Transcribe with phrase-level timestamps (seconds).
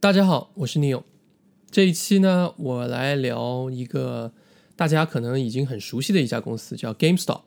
[0.00, 1.02] 大家好，我是 Neil。
[1.70, 4.32] 这一期呢，我来聊一个
[4.74, 7.42] 大家可能已经很熟悉的一家公司，叫 GameStop。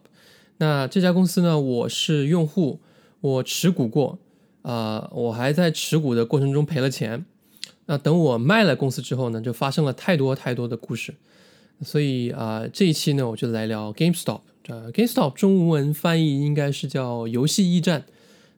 [0.58, 2.80] 那这家公司呢，我是用户，
[3.22, 4.20] 我持股过，
[4.62, 7.26] 啊，我还在持股的过程中赔了钱。
[7.88, 11.16] 那等我卖了公司之后呢，就发生了太多太多的故事。
[11.82, 14.42] 所以啊，这一期呢，我就来聊 GameStop。
[14.68, 18.06] 呃，GameStop 中文翻译应该是叫游戏驿站。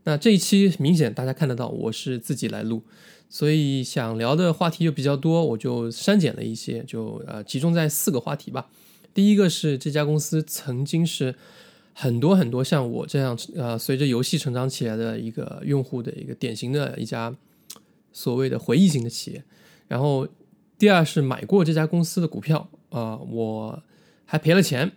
[0.03, 2.83] 那这一期明显大家看得到，我是自己来录。
[3.29, 8.67] 所以想聊的话题就比较多，我就删减了一些，就呃集中在四个话题吧。
[9.13, 11.35] 第一个是这家公司曾经是
[11.93, 17.35] 很多很多像我这样呃随着游戏成长起来的一个用户的一个典型的一家
[18.13, 19.43] 所谓的回忆型的企业。
[19.87, 20.27] 然后
[20.77, 23.81] 第二是买过这家公司的股票啊，我
[24.25, 24.91] 还赔了钱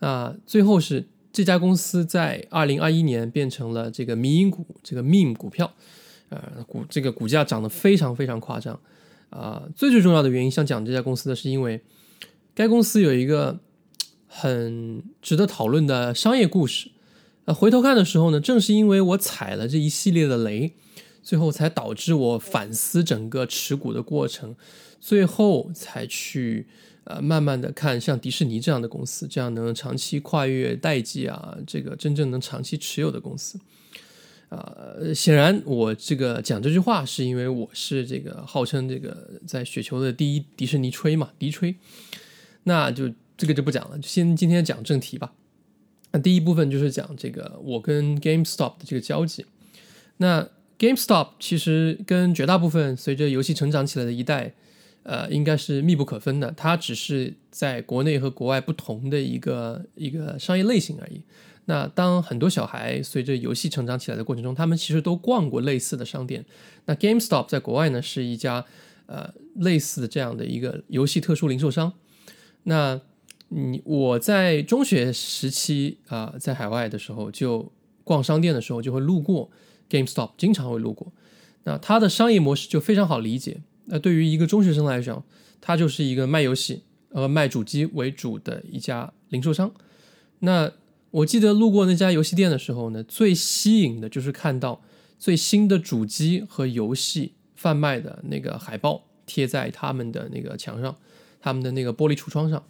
[0.00, 0.34] 啊。
[0.46, 5.72] 最后是这家公司在二零二一年变成了这个民营股，这个 meme 股票。
[6.30, 8.78] 呃，股这个股价涨得非常非常夸张，
[9.30, 11.80] 啊，最最重要的原因想讲这家公司的是因为，
[12.54, 13.58] 该公司有一个
[14.26, 16.90] 很值得讨论的商业故事，
[17.46, 20.74] 呃，回头看的时候呢，正是因为我踩了这一系列的雷，
[21.22, 24.54] 最后才导致我反思整个持股的过程，
[25.00, 26.66] 最后才去
[27.04, 33.58] 呃慢慢的看像迪士尼这样的公司，这样能长期跨越代际啊，这个真正能长期持有的公司。
[34.50, 41.74] 呃，显然我这个讲这句话是因为我是这个号称这个在雪球的第一迪士尼吹嘛，迪吹，
[42.62, 45.32] 那就这个就不讲了，就先今天讲正题吧。
[46.12, 49.44] 那第一部分就是讲这个我跟 GameStop 的这个交集。
[50.16, 54.54] 那 GameStop 其实跟绝大部分随着游戏成长起来的一代，
[55.02, 56.50] 呃，应该是密不可分的。
[56.56, 61.20] 它只是在国内和国外不同的一个一个商业类型而已。
[61.70, 66.42] 那当很多小孩随着游戏成长起来的过程中，他们其实都逛过类似的商店。
[66.86, 68.64] 那 GameStop 在国外呢是一家
[69.04, 71.92] 呃类似的这样的一个游戏特殊零售商。
[72.62, 72.98] 那
[73.50, 77.70] 你我在中学时期啊，在海外的时候就
[78.02, 79.50] 逛商店的时候就会路过
[79.90, 81.12] GameStop，经常会路过。
[81.64, 83.60] 那它的商业模式就非常好理解。
[83.84, 85.22] 那对于一个中学生来讲，
[85.60, 89.70] 它就是一个卖游戏呃卖主机为主的一家零售商。
[90.38, 90.72] 那
[91.10, 94.82] 我记得路过那家游戏店的时候呢，最吸引的就是看到
[95.18, 100.94] 最新的主机和游戏贩卖的那个海报贴在他们的那个墙上，
[101.40, 102.62] 他们的那个玻璃橱窗上。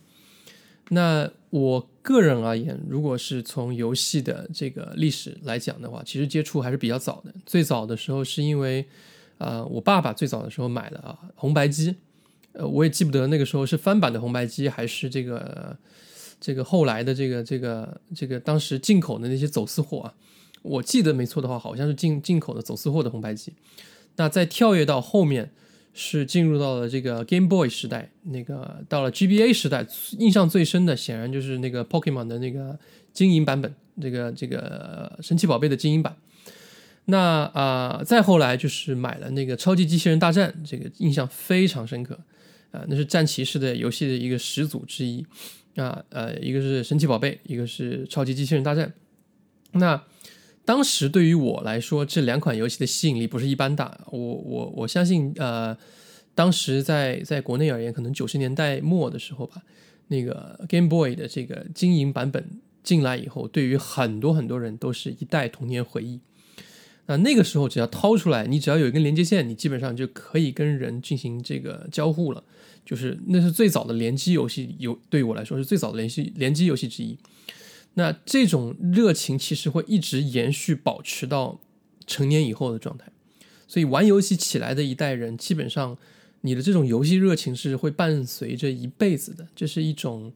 [0.91, 7.35] 那我个人而言，如果是从游戏的这个历史来讲的话，其实接触还是比较早的。
[7.45, 8.87] 最早的时候是因为，
[9.39, 11.97] 呃，我爸爸最早的时候买了啊红白机，
[12.53, 15.77] 呃，我也记不得那个时候是翻版的红白机还是这个。
[16.41, 20.15] 这个后来的这个这个这个当时进口的那些走私货啊，
[20.63, 23.53] 我记得没错的话，好像是进进口的走私货的红白机。
[24.17, 25.51] 那再跳跃到后面，
[25.95, 29.87] 是进入到了这个 Game Boy 时代，那个到了 GBA 时代，
[30.19, 32.79] 印象最深的显然就是那个 Pokemon 的那个
[33.13, 36.17] 金银版本，这个这个神奇宝贝的金银版。
[37.07, 42.19] 那啊，再后来就是买了那个超级机器人大战，这个印象非常深刻
[42.71, 45.25] 啊，那是战骑士的游戏的一个始祖之一。
[45.77, 48.93] 啊，呃，一个是神奇宝贝，一个是超级机器人大战。
[49.73, 50.03] 那
[50.65, 54.01] 当时对于我来说，这两款游戏的吸引力不是一般大。
[54.11, 55.77] 我我我相信，呃，
[56.35, 59.63] 当时在在国内而言，可能九十年代末的时候吧，
[60.09, 62.45] 那个 Game Boy 的这个经营版本
[62.83, 66.21] 进来以后，对于很多很多人都是一代童年回忆。
[67.07, 72.45] 那那个时候，只要掏出来，你只要有一根连接线，你基本上就可以跟人进行这个交互了。
[72.89, 77.19] 就是那是最早的联机游戏，有对于我来说是最早的联系联机游戏之一。
[77.93, 81.61] 那这种热情其实会一直延续，保持到
[82.07, 83.05] 成年以后的状态。
[83.67, 85.99] 所以玩游戏起来的一代人，基本上
[86.41, 90.33] 你的这种游戏热情是会伴随着一辈子的，这是一种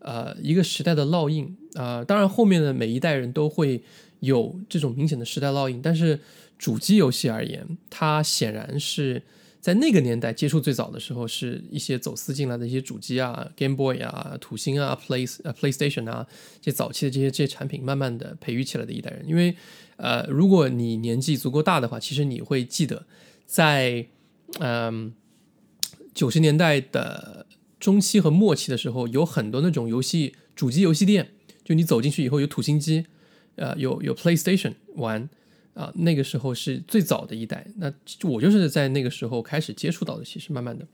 [0.00, 2.04] 呃一个时代的烙印啊。
[2.04, 3.82] 当然后面的每一代人都会
[4.20, 6.20] 有这种明显的时代烙印，但是
[6.58, 9.22] 主机游戏而言，它显然是。
[9.64, 16.26] 在那个年代接触最早的时候，是一些走私进来的一些主机啊，Game Boy 啊，土星啊，Play 呃 PlayStation 啊，
[16.60, 19.26] 这早期的这些这些产品，慢慢的培育起来的一代人。
[19.26, 19.56] 因为，
[19.96, 23.06] 呃，如果你年纪足够大的话，其实你会记得，
[23.46, 24.06] 在
[24.60, 25.14] 嗯
[26.12, 27.46] 九十年代的
[27.80, 31.30] 中期和末期的时候，有很多那种游戏主机游戏店，
[31.64, 33.06] 就你走进去以后有土星机，
[33.56, 35.30] 呃，有有 PlayStation 玩。
[35.74, 37.92] 啊，那个时候是最早的一代，那
[38.22, 40.24] 我就是在那个时候开始接触到的。
[40.24, 40.86] 其实慢慢的，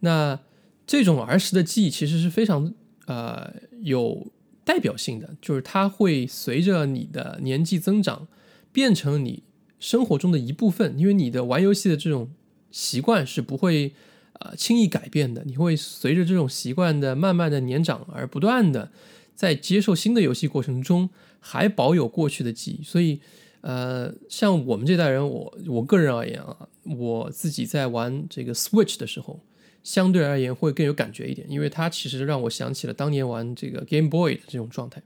[0.00, 0.38] 那
[0.86, 2.72] 这种儿时的记忆其实是非常
[3.06, 3.52] 呃
[3.82, 4.26] 有
[4.64, 8.28] 代表性的，就是它会随着你的年纪增长
[8.72, 9.42] 变成你
[9.78, 12.30] 生活中的一部分，因为你的玩游戏的这种
[12.70, 13.92] 习惯是不会
[14.34, 18.92] 呃轻易改变的，你会随着这种习惯的慢慢的年长而不断的
[19.34, 21.10] 在接受新的游戏过程中
[21.40, 22.84] 还保有过去的记忆。
[22.84, 23.20] 所以，
[23.60, 29.40] 呃，像我们这代人，我我个人而言啊，我自己在玩这个 Switch 的时候，
[29.82, 35.02] 相对而言会更有感觉一点，因为它其实让我想起了当年玩这个 Game Boy 的这种状态。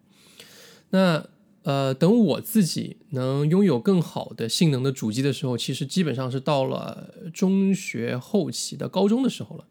[0.91, 1.27] 那
[1.63, 9.65] 呃，等我自己能拥有更好的性能的主机的时候，其实基本上是到了中学后期的高中的时候了。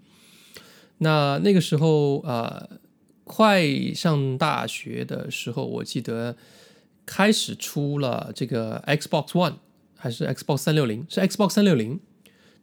[1.00, 2.80] 那那个时候呃，
[3.26, 6.38] 快上大学的时候，我记得
[7.06, 9.56] 开始出了这个 Xbox One
[9.98, 11.06] 还是 Xbox 三六零？
[11.10, 12.00] 是 Xbox 三六零。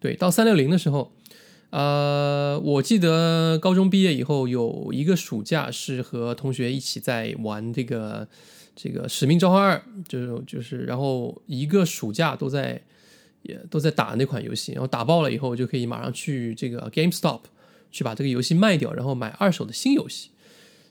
[0.01, 1.13] 对，到三六零的时候，
[1.71, 8.29] 呃，我记得高中毕业以后有一个暑假是和同学一起在玩这个。
[8.81, 9.77] 这个《使命召唤二》
[10.09, 12.81] 就是就是，然后一个暑假都在
[13.43, 17.41] 也都在打那款游戏，然后打爆了以后就可以马上去这个 GameStop
[17.91, 20.31] 去把这个游戏卖掉，然后买二手的新游戏。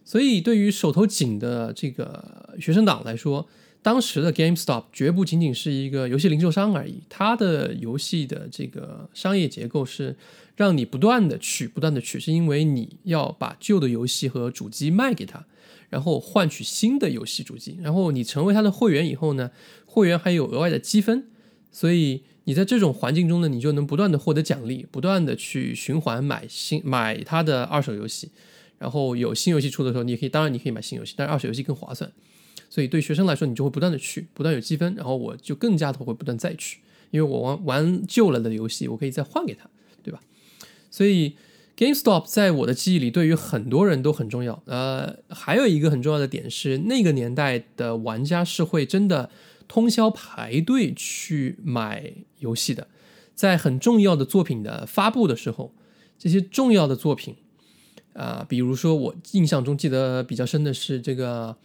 [0.08, 3.46] 所以对于手头紧的这个学生党来说，
[3.82, 10.16] 当时的 GameStop 绝不仅仅是一个游戏零售商而已，它的游戏的这个商业结构是
[10.56, 15.46] 让你不断的去不断的去，是因为你要把旧的游戏和主机卖给他。
[15.90, 19.52] 然后换取新的游戏主机，然后你成为他的会员以后呢，
[19.86, 21.26] 会员还有额外的积分，
[21.70, 28.32] 所以你在这种环境中呢，你就能不断的获得奖励，不断的去循环买新买他的二手游戏，
[28.78, 32.12] 然后有新游戏出的时候，你也可以，当然你可以买新游戏，但是二手游戏更划算，
[32.70, 36.80] 所以对学生来说，你就会不断的去，不断有积分，然后我就更加的会不断再去，
[37.12, 39.70] 因为我玩玩旧了的游戏，我可以再换给他，
[40.04, 40.20] 对吧？
[40.90, 41.36] 所以。
[41.78, 44.64] GameStop 在我的记忆里，对于很多人都很重要。
[44.66, 49.30] 呃，还有一个很重要的点是，那个年代的玩家是会真的
[49.68, 52.88] 通宵排队去买游戏的。
[53.36, 55.72] 在很重要的作品的发布的时候，
[56.18, 57.36] 这些重要的作品，
[58.18, 61.56] 啊，比如说我印象中记得比较深的是这个，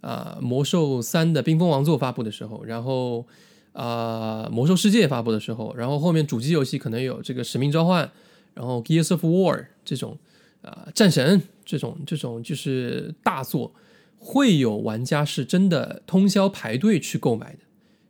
[0.00, 3.26] 啊，魔兽三的冰封王座发布的时候，然后
[3.74, 8.10] 啊，魔兽世界发布的时候，然后后面主机游戏可能有这个使命召唤。
[8.54, 10.18] 然后《Gears of War》这种，
[10.62, 13.72] 啊，战神这种这种就是大作，
[14.18, 17.58] 会有玩家是真的通宵排队去购买的。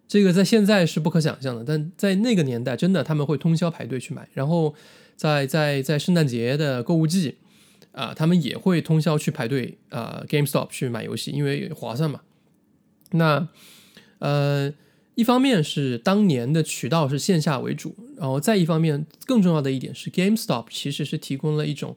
[0.06, 4.26] 这个在现在是不可想象的，但在那个年代，真的他们会通宵排队去买。
[4.32, 4.74] 然后
[5.16, 7.36] 在在在圣诞节的购物季，
[7.98, 12.20] 啊，他们也会通宵去排队啊，GameStop 去买游戏，因为划算嘛。
[13.10, 13.48] 那
[14.20, 14.72] 呃。
[15.18, 21.96] 一方面是当年的渠道是线下为主，然后再一方面更重要的一点是，GameStop 其实是提供了一种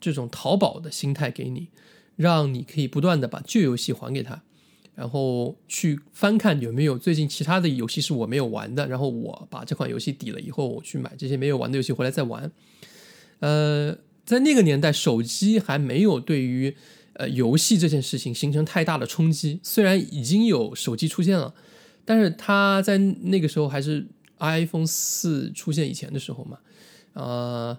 [0.00, 1.68] 这种淘宝的心态给你，
[2.16, 4.42] 让你可以不断的把旧游戏还给他，
[4.96, 12.50] 然后去翻看有没有最近其他的游戏是我没有玩的，然后我把这款游戏抵了以后，我去买这些没有玩的游戏回来再玩。
[13.38, 16.76] 呃，在那个年代，手机还没有对于
[17.14, 21.54] 呃游戏这件事情形成太大的冲击，虽然已经有手机出现了。
[22.04, 24.06] 但是它在那个时候还是
[24.38, 26.58] iPhone 四出现以前的时候嘛，
[27.14, 27.76] 呃，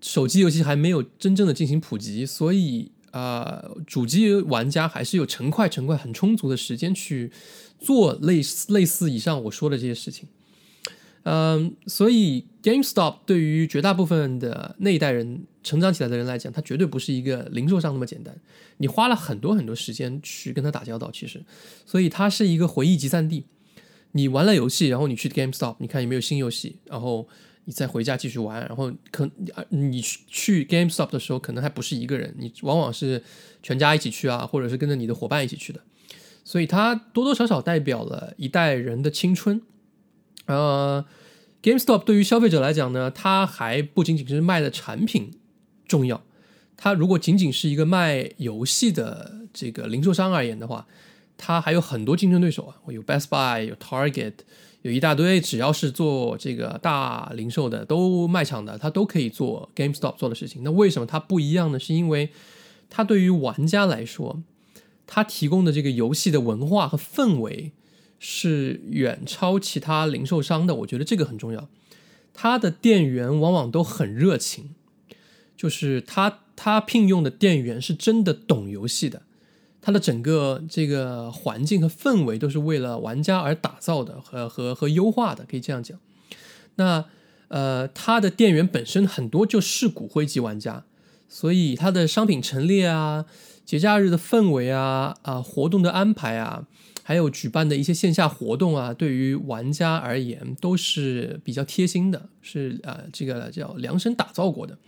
[0.00, 7.30] 手机游戏还没有真正的进行普及，所以啊，主机玩家还是有成块成块很充足的时间去
[7.78, 10.28] 做类似类似以上我说的这些事情。
[11.24, 18.34] 嗯，所以 GameStop 对于绝大部分的那一代人成长起来的人来讲，它绝对不是一个零售商那么简单。
[18.78, 21.44] 你花了很多很多时间去跟他打交道，其实，
[21.84, 23.44] 所以它是一个回忆集散地。
[24.12, 27.28] 你玩了游戏，然后你去 GameStop，你看有没有新游戏，然后
[27.66, 28.60] 你再回家继续玩。
[28.66, 29.30] 然后可
[29.68, 33.22] 你去 GameStop 的时候，可能还不是一个人，你往往是
[33.62, 35.80] 全家一起去啊，或者是跟着你的伙伴一起去的。
[36.42, 39.60] 所以它多多少少代表了一代人的青春。
[40.56, 41.04] 呃
[41.62, 45.30] ，GameStop 对于消费者来讲呢，它还不仅仅是卖的产品
[45.86, 46.22] 重要，
[46.76, 50.86] 它如果仅仅是一个卖游戏的这个零售商而言的话。
[51.42, 54.34] 它还有很多竞争对手啊，有 Best Buy，有 Target，
[54.82, 60.62] 有一大堆，只要是做这个大零售的，都卖场的，它都可以做 GameStop 做的事情。
[60.62, 61.78] 那为什么它不一样呢？
[61.78, 62.28] 是因为
[62.90, 64.42] 它对于玩家来说，
[65.06, 67.72] 它提供的这个游戏的文化和氛围
[68.20, 70.76] 是远超其他零售商的。
[70.76, 71.68] 我觉得这个很重要。
[72.32, 74.76] 他的店员往往都很热情，
[75.56, 79.22] 就是他他聘用的店员是真的懂游戏的。
[79.82, 85.98] 他的整个这个环境和氛围都是为了玩家而打造的，和和和优化的，可以这样讲。
[86.76, 87.06] 那
[87.48, 90.84] 呃，他的店员本身很多就是骨灰级玩家，
[91.28, 93.24] 所以他的商品陈列啊、
[93.64, 96.66] 节假日的氛围啊、啊活动的安排啊，
[97.10, 104.78] 还有举办的一些线下活动啊，对于玩家而言都是比较贴心的，是呃这个叫量身打造过的，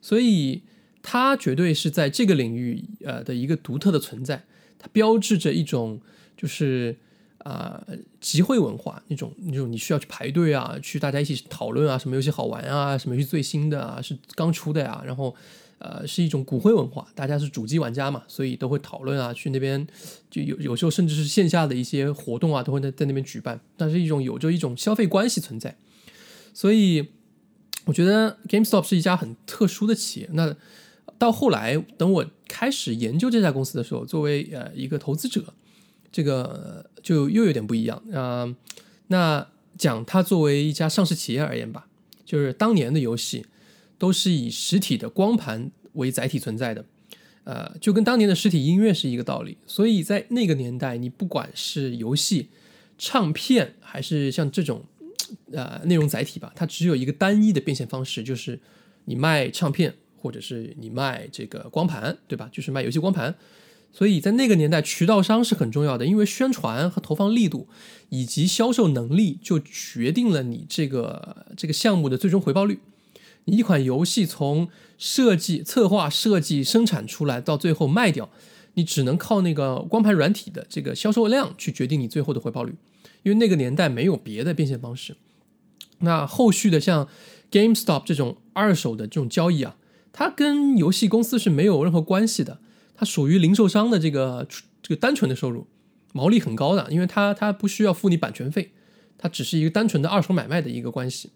[0.00, 0.62] 所以
[1.02, 4.44] 它绝对是在这个领域呃的一个独特的存在，
[4.78, 6.00] 它标志着一种
[6.38, 6.96] 就是
[7.40, 7.86] 啊
[8.18, 15.36] 集会文化那种那种你需要去排队啊，去大家一起讨论啊，什么游戏好玩啊，什么游戏最新的啊，是刚出的呀，然后。
[15.78, 19.86] 呃，是一种骨灰文化，大家是主机玩家嘛，所以都会讨论啊，去那边
[20.28, 23.60] 就有有时候甚至是线下的一些活动啊，都会在在那边举办。
[23.76, 25.76] 但是一种有着一种消费关系存在，
[26.52, 27.08] 所以
[27.84, 30.28] 我觉得 GameStop 是一家很特殊的企业。
[30.32, 30.56] 那
[31.16, 35.54] 到后来，等我开始研究这家公司的时候，作为呃一个投资者，
[36.10, 38.52] 这个就又有点不一样啊。
[39.06, 41.86] 那讲它作为一家上市企业而言吧，
[42.24, 43.46] 就是当年的游戏。
[43.98, 46.84] 都是以实体的光盘为载体存在的，
[47.44, 49.58] 呃，就跟当年的实体音乐是一个道理。
[49.66, 52.48] 所以在那个年代，你不管是游戏、
[52.96, 54.84] 唱片，还是像这种
[55.52, 58.60] 呃内容载体吧，它只有一个单一的变现方式，就是
[59.06, 62.48] 你卖唱片，或者是你卖这个光盘，对吧？
[62.52, 63.34] 就是卖游戏光盘。
[63.90, 67.66] 所以在那个年代，渠道商是很重要的，因为宣传和投放力度
[68.10, 72.78] 以及销售能力，就决定了你这个这个项目的最终回报率。
[73.50, 78.28] 一款游戏从设计、策划、设计、生产出来到最后卖掉，
[78.74, 82.74] 你只能靠那个光盘软体的这个销售量去决定你最后的回报率，
[83.22, 85.16] 因为那个年代没有别的变现方式。
[86.00, 87.08] 那后续的像
[87.50, 89.76] GameStop 这种二手的这种交易啊，
[90.12, 92.60] 它跟游戏公司是没有任何关系的，
[92.94, 94.46] 它属于零售商的这个
[94.82, 95.66] 这个单纯的收入，
[96.12, 98.72] 毛利很高的，因为它它不需要付你版权费，
[99.16, 101.30] 它只是一个单纯的二手买卖的一个关系。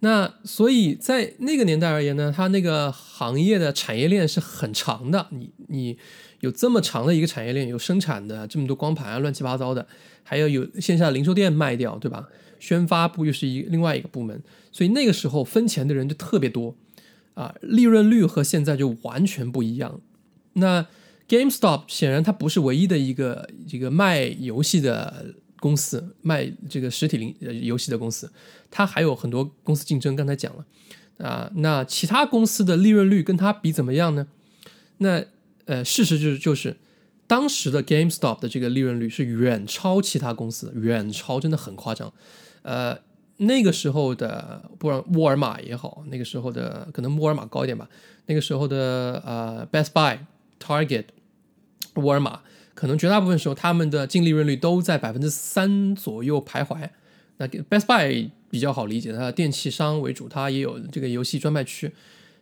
[0.00, 5.26] 那所以在那个年代而言呢，它那个行业的产业链是很长的。
[5.30, 5.96] 你你
[6.40, 9.86] 有这么长的一个产业链，有生产的这么多光盘啊，乱七八糟的，
[10.22, 12.28] 还要有线下零售店卖掉，对吧？
[12.60, 16.76] 宣发部又是一另外一个部门，所以那个时候分钱的人就特别多
[17.34, 20.00] 啊，利润率和现在就完全不一样。
[20.52, 20.86] 那
[21.26, 25.34] GameStop 显然它不是唯一的一个这个卖游戏的。
[25.66, 28.30] 公司卖这个实体零呃游戏的公司，
[28.70, 30.14] 它还有很多公司竞争。
[30.14, 30.64] 刚才讲了
[31.18, 34.28] 啊，那其他公司的利润率跟它比怎么样呢？
[34.98, 35.24] 那
[35.64, 36.76] 呃，事实就是就是
[37.26, 42.12] 当时的 GameStop 的这个利润率是远超其他公司，远超真的很夸张。
[42.62, 42.96] 呃，
[43.38, 47.88] 那个时候的不然沃尔玛也好，那个时候的可能沃尔玛高一点吧。
[48.26, 50.20] 那个时候的呃 Best Buy、
[50.60, 51.06] Target、
[51.94, 52.42] 沃尔玛。
[52.76, 56.88] 可能绝大部分时候，他们的净利润率都在百分之三左右徘徊。
[57.38, 61.90] 那 Best Buy 比较好理解，它的电器商为主，它也有这个游戏专卖区，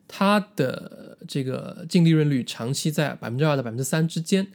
[0.08, 4.46] 它的这个净利润率长期在百分之二到百分之三之间，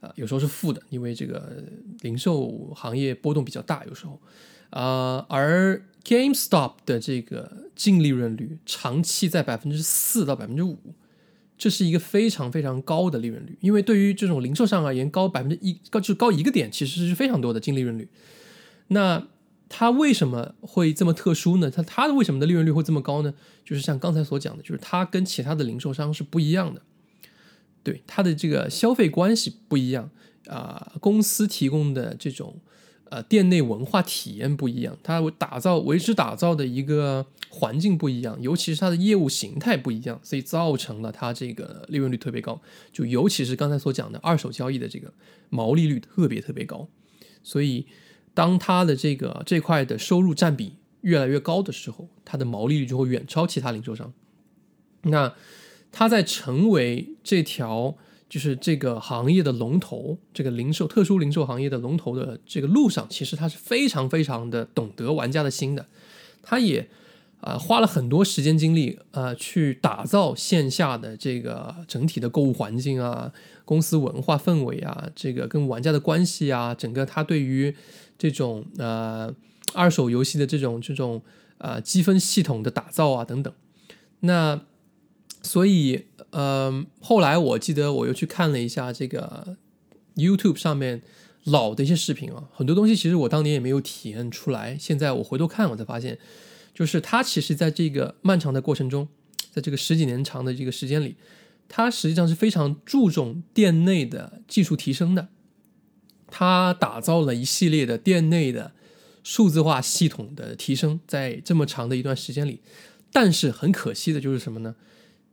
[0.00, 1.62] 啊，有时候是负的，因为这个
[2.00, 4.18] 零售行业波动比较大，有时候，
[4.70, 10.78] 啊，而 GameStop 的这个净利润率长期在百分之四到百分之五。
[11.58, 18.08] 这是一个非常非常高的利润率，因为对于这种零售商而言，高百分之一高就高一个点，其实是非常多的净利润率。
[18.88, 19.26] 那
[19.68, 21.70] 它为什么会这么特殊呢？
[21.70, 23.34] 它它的为什么的利润率会这么高呢？
[23.64, 26.82] 就是像刚才所讲的，就是它跟其他的零售商是不一样的，
[27.82, 30.10] 对它的这个消费关系不一样
[30.46, 32.60] 啊，公司提供的这种。
[33.08, 42.60] 呃，店内文化体验不一样，它打造为之打造的一个环境不一样，尤其是它的业务形态不一样，所以造成了它这个利润率特别高。
[42.92, 45.12] 就尤其是刚才所讲的二手交易的这个
[45.50, 46.88] 毛利率特别特别高，
[47.44, 47.86] 所以
[48.34, 54.12] 当它的这个这块的收入占比越来越高的时候，它的毛利率就会远超其他零售商。
[55.02, 55.32] 那
[55.92, 57.96] 它在成为这条。
[58.28, 65.86] 就是这个行业的龙头，这个零售特殊零售行业的龙头的这个路上，其实他是非常非常的懂得玩家的心的，
[66.42, 66.88] 他也
[67.40, 73.32] 啊花了很多时间精力啊去打造线下的这个整体的购物环境啊，
[73.64, 77.74] 公司文化氛围啊，这个跟玩家的关系啊，整个他对于
[78.18, 79.32] 这种呃
[79.74, 81.22] 二手游戏的这种这种
[81.58, 83.52] 啊积分系统的打造啊等等，
[84.20, 84.60] 那
[85.46, 86.06] 所以。
[86.32, 89.56] 嗯，后来我记得我又去看了一下这个
[90.16, 91.00] YouTube 上面
[91.44, 94.76] 老的一些视频啊，很多东西其实我当年也没有体验出来。
[94.78, 96.18] 现在我回头看，我才发现，
[96.74, 99.08] 就是他其实在这个漫长的过程中，
[99.50, 101.16] 在这个十几年长的这个时间里，
[101.70, 105.28] 他实际上是非常注重店内的技术提升的。
[106.26, 108.72] 他打造了一系列的店内的
[109.22, 112.60] 数字化系统的提升，在这么长的一段时间里，
[113.10, 114.74] 但是很可惜的就是什么呢？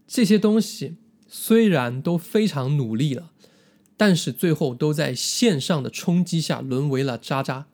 [0.07, 0.95] 这些东西
[1.27, 3.31] 虽然都非常努力了，
[3.97, 7.67] 但是最后都在线上的冲击下沦为了渣渣，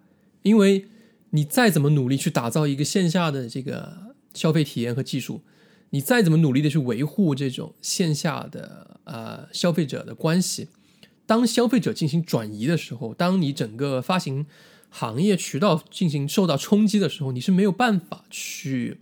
[0.43, 0.85] 因为
[1.31, 5.41] 你再怎么努力去打造一个线下的这个消费体验和技术，
[5.89, 10.69] 你再怎么努力的去维护这种线下的呃消费者的关系，
[11.25, 14.45] 当消费者进行转移的时候，当你整个发行
[14.89, 18.99] 行业渠道进行受到冲击的时候，你是没有办法去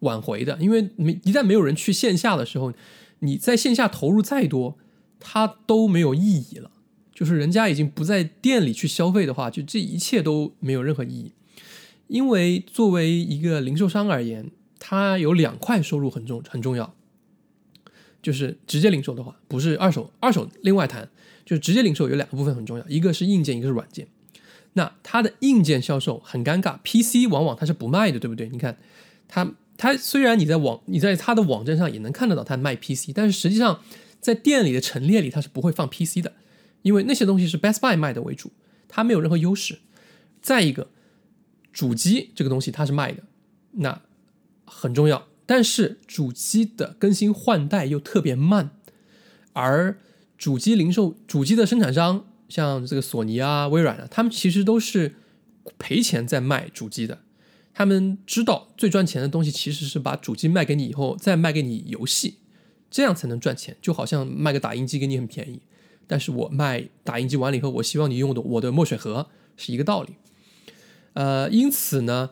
[0.00, 2.72] 挽回的，因为没一旦没有人去线下的时候，
[3.20, 4.76] 你在线下投入再多。
[5.22, 6.70] 它都没有意义了，
[7.12, 11.34] 就是人家已经不在店里去消费的话，就这一切都没有任何意义。
[12.06, 16.94] 因为作为一个零售商而言，它有两块收入很重很重要，
[18.22, 21.10] 就是直接零售的话，不是二手，二手另外谈，
[21.44, 24.08] 就是直接零售有两个部分很重要，一个是硬件，一个是软件。
[24.72, 28.48] 那它的硬件销售很尴尬，PC 往往它是不卖的，对不对？
[28.48, 28.78] 你看，
[29.28, 33.80] 它它虽然你在网你在它的网站上也能看得到它卖 PC，但是实际上。
[34.22, 36.34] 在店里的陈列里，它是不会放 PC 的，
[36.82, 38.52] 因为那些东西是 Best Buy 卖的为主，
[38.86, 39.78] 它没有任何优势。
[40.42, 40.88] 再一个，
[41.72, 43.22] 主机这个东西它是卖的，
[43.72, 44.02] 那
[44.66, 48.72] 很重要，但是主机的更新换代又特别慢，
[49.54, 49.98] 而
[50.36, 55.14] 主机零售、主机的生产商，像这个索尼啊、微软啊，他们其实都是
[55.78, 57.20] 赔钱在卖主机的，
[57.72, 62.34] 他们知道最赚钱的东西其实是把主机卖给你以后，再卖给你游戏。
[62.90, 65.60] 这样才能赚钱，就好像卖个打印机给你很便宜，
[66.08, 70.14] 但是我卖打印机完了以后，我希望你用的我的墨水盒是一个道理。
[71.12, 72.30] 呃，因此呢，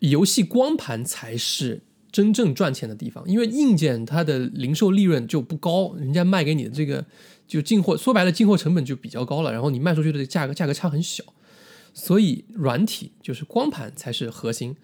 [0.00, 1.80] 游戏光盘才是
[2.12, 7.06] 真正赚钱的地方，因为硬件它的零售利润就不高，人家卖给你的这个
[7.46, 11.24] 就进货，说白了进货成本就比较高了，然后你卖出去的价格价格差很小，
[11.98, 14.76] 所以软体就是光盘才是核心。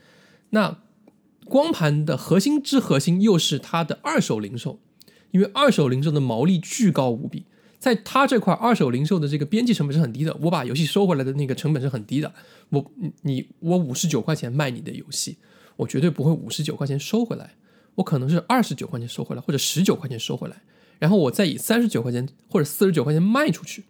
[0.50, 0.78] 那
[1.44, 4.80] 光盘的核心之核心又是它的二手零售。
[5.30, 7.44] 因为二手零售的毛利巨高无比，
[7.80, 10.32] 在它这块二手零售的这个边际成本是很低的。
[10.42, 12.32] 我把游戏收回来的那个成本是很低的。
[12.70, 12.92] 我
[13.22, 15.36] 你我五十九块钱卖你的游戏，
[15.74, 17.54] 我绝对不会五十九块钱收回来，
[17.96, 20.62] 我可能是二十九块钱收回来，或者十九块钱收回来，
[21.00, 23.86] 然后我再以三十九块钱或者四十九块钱卖出去。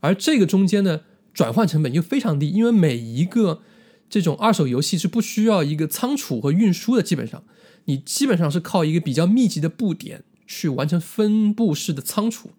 [0.00, 3.62] 而这个中间呢转换成本又非常低，因为每一个
[4.08, 7.44] 这种二手游戏是不需要一个仓储和运输的，基本上
[7.84, 10.24] 你基本上是靠一个比较密集的布点。
[10.52, 12.50] 去完成分布式的仓储，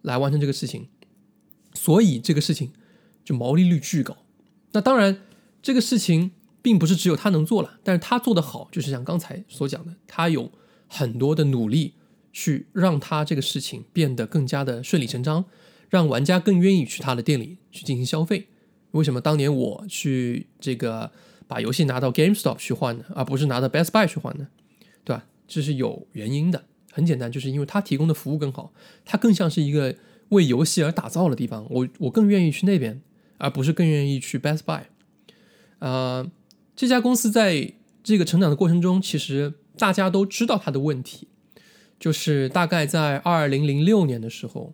[0.00, 0.88] 来完成这个事情，
[1.74, 2.72] 所以这个事情
[3.22, 4.16] 就毛利率巨高。
[4.72, 5.20] 那当然，
[5.60, 6.30] 这个事情
[6.62, 10.50] 并不是只有他能做了，但是他做的好，就是像刚才所讲的，他有
[10.88, 11.92] 很多的努力
[12.32, 15.44] 去让他这个事情变得更加的顺理成章，
[15.96, 18.48] 让玩家更愿意去他的店里去进行消费。
[18.90, 21.10] 为什么当年我去这个
[21.48, 24.48] 把游戏拿到 GameStop 去换呢，而不是拿到 Best Buy 去换呢？
[25.04, 25.24] 对吧？
[25.48, 26.64] 这是有原因的。
[26.92, 28.72] 很简单，就是因为它提供的服务更好，
[29.04, 29.94] 它更像是一个
[30.30, 31.66] 为游戏而打造的地方。
[31.70, 33.00] 我我更愿意去那边，
[33.38, 34.82] 而不是更愿意去 Best Buy。
[35.78, 36.30] 呃，
[36.74, 41.28] 这家公司在这个成长的过程中，其实大家都知道它的问题，
[42.00, 44.72] 就是大概在二零零六年的时候，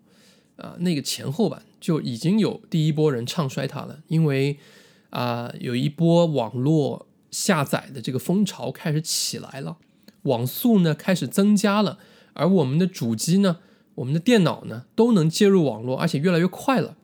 [0.62, 4.56] 啊，那个前后吧，就已经有第一波人唱衰它了，因为
[5.10, 9.78] 啊，有一波网络下载的这个风潮开始起来了，
[10.22, 11.98] 网速呢开始增加了。
[12.34, 13.58] 而我们的主机呢，
[13.96, 16.96] 我们的电脑呢，都能接入网络，而且越来越快了。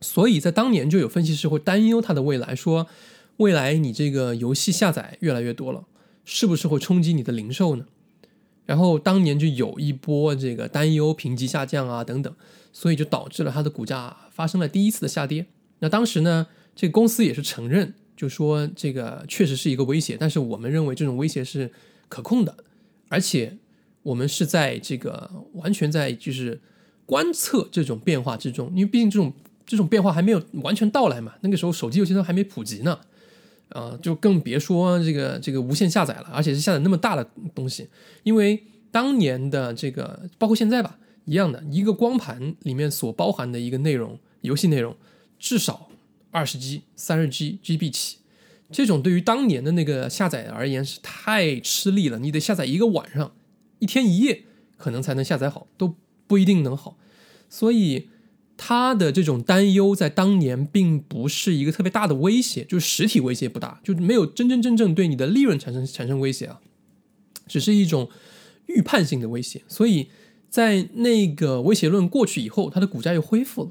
[0.00, 2.88] 所以在当年就有分析师会担忧它的未来，说
[3.36, 5.84] 未来你这个游戏下载越来越多了，
[6.24, 7.86] 是不是会冲击你的零售呢？
[8.66, 12.34] 然后当年就有一波这个担忧评级下降啊等等，
[12.72, 15.46] 所以就导致了它的股价发生了第一次的下跌。
[15.78, 21.70] 那当时呢，这个公司也是承认，就说这个确实是一个威胁，但是我们认为这种威胁是
[22.08, 22.56] 可控的，
[23.08, 23.58] 而且。
[24.04, 26.60] 我们是在这个完全在就是
[27.06, 29.32] 观测这种变化之中，因为毕竟这种
[29.64, 31.32] 这种变化还没有完全到来嘛。
[31.40, 33.00] 那个时候手机游戏都还没普及呢，
[33.74, 37.88] 啊，就更别说这个这个无线下载了，而且是下载那么大的东西。
[38.22, 44.96] 因为当年的这个，包括现在吧，一样的一个光盘里面所包含的一个内容，游戏内容
[45.40, 45.88] 至少
[46.30, 48.18] 二十 G、三十 G GB 起，
[48.70, 53.32] 这种对于当年的那个下载而言是太吃力了，你得下载一个晚上。
[53.80, 54.44] 一天一夜
[54.78, 55.96] 可能才能下载好，都
[56.28, 56.96] 不一定能好，
[57.50, 58.08] 所以
[58.56, 66.60] 他的这种担忧在当年并不是一个特别大的威胁，就是实体威胁不大，就没有真真正正对你的利润产生产生威胁啊，
[67.46, 68.08] 只是一种
[68.66, 69.62] 预判性的威胁。
[69.66, 70.08] 所以
[70.48, 73.70] 在那个威胁论过去以后，它的股价又恢复了，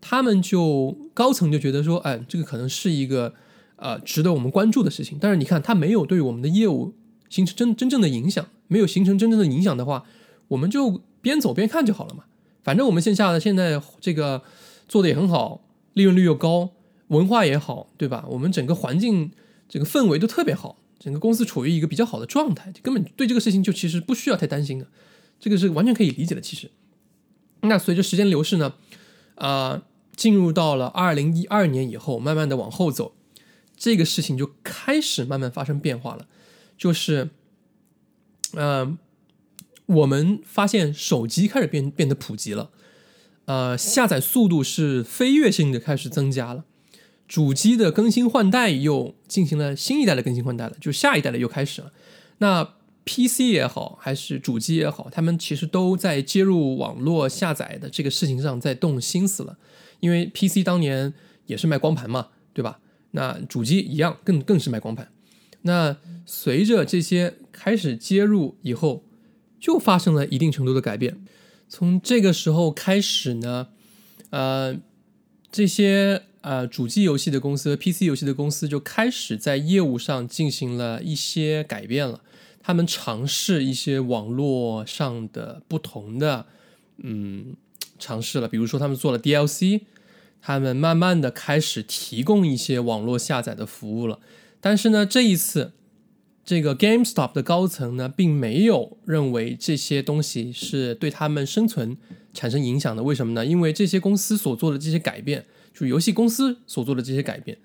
[0.00, 3.34] 他们就高层就觉得说，哎，这个可能是一个
[3.76, 5.16] 呃值得我们关注的事情。
[5.20, 6.92] 但是你看，它没有对我们的业务
[7.30, 8.46] 形成真真正的影响。
[8.68, 10.04] 没有形成真正的影响的话，
[10.48, 12.24] 我们就边走边看就好了嘛。
[12.62, 14.42] 反正我们线下的现在这个
[14.88, 16.70] 做的也很好，利润率又高，
[17.08, 18.24] 文化也好，对吧？
[18.28, 19.32] 我们整个环境
[19.68, 24.86] 这个氛围都特别好，整个公司处于一个比较好的状态，根本对这个事情就其实不需要太担心的，
[25.40, 26.40] 这个是完全可以理解的。
[26.40, 26.70] 其实，
[27.62, 28.74] 那随着时间流逝呢，
[29.34, 29.82] 啊，
[30.14, 33.14] 进入到了二零一二年以后，慢慢的往后走，
[33.76, 36.26] 这个事情就开始慢慢发生变化了，
[36.78, 37.30] 就是，
[38.54, 38.98] 嗯。
[39.92, 42.70] 我们发现手机开始变变得普及了，
[43.44, 46.64] 呃，下载速度是飞跃性的开始增加了，
[47.28, 51.92] 主机的更新换代又进行了新一代的更新换代了，就下一代的又开始了。
[52.38, 52.74] 那
[53.04, 59.58] PC 也好，还是主机也好，他们其实都在接入网络下载的这个事情上在动心思了，
[60.00, 61.12] 因为 PC 当年
[61.46, 62.78] 也是卖光盘嘛，对吧？
[63.10, 65.10] 那主机一样，更更是卖光盘。
[65.62, 69.04] 那随着这些开始接入以后，
[69.62, 71.24] 就发生了一定程度的改变。
[71.68, 73.68] 从这个时候开始呢，
[74.30, 74.76] 呃，
[75.52, 82.20] 这些呃主机游戏的公司和、PC 游戏的公司就开始在业务上进行了一些改变了。
[82.60, 86.46] 他们尝试一些网络上的不同的
[86.98, 87.54] 嗯
[88.00, 89.82] 尝试了，比如说他们做了 DLC，
[90.40, 94.18] 他们慢慢的开始提供一些网络下载的服务了。
[94.60, 95.74] 但是呢，这一次。
[96.44, 101.96] 这个 GameStop 的高层呢，并没有认为这些东西是对他们生存
[102.34, 103.02] 产生影响的。
[103.04, 103.46] 为什么呢？
[103.46, 107.58] 因为这些公司所做的这些改变，就是游戏公司所做的这些改变，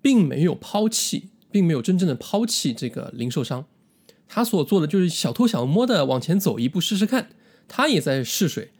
[0.00, 3.66] 并没有抛弃，并没有真正的抛弃这个零售商。
[4.26, 7.28] 他所做的就是小偷小摸的往前走一步试试看，
[7.68, 8.70] 他也在试水。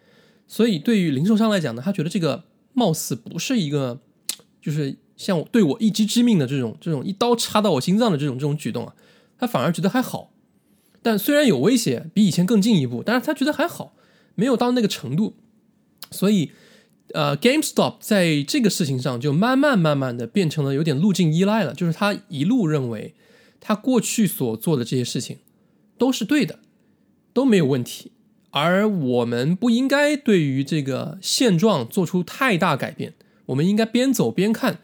[0.49, 4.01] 所以对于零售商来讲呢，他觉得这个貌似不是一个，
[4.63, 8.95] 就是像对我一击致命的这种这种一刀插到我心脏的这种这种举动啊。
[9.45, 10.33] 他反而觉得还好，
[11.03, 13.95] 但虽然有威胁，比以前更进一步，但是他觉得还好，
[14.35, 15.35] 没有到那个程度。
[16.11, 16.53] 所以，
[17.13, 23.15] 呃，GameStop 在这个事情上就慢慢慢慢的变成了有点路径依赖了，就是他一路认为
[23.61, 25.37] 他过去所做的这些事情
[25.99, 26.61] 都是对的，
[27.35, 28.13] 都没有问题，
[28.51, 33.13] 而我们不应该对于这个现状做出太大改变，
[33.45, 34.79] 我们应该边走边看，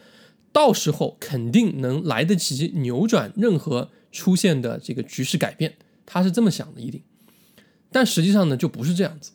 [0.53, 3.89] 到时候肯定能来得及扭转任何。
[4.11, 7.03] 出现的这个局势改变，他是这么想的，一定，
[7.93, 9.33] 但实际上呢，就不是这样子。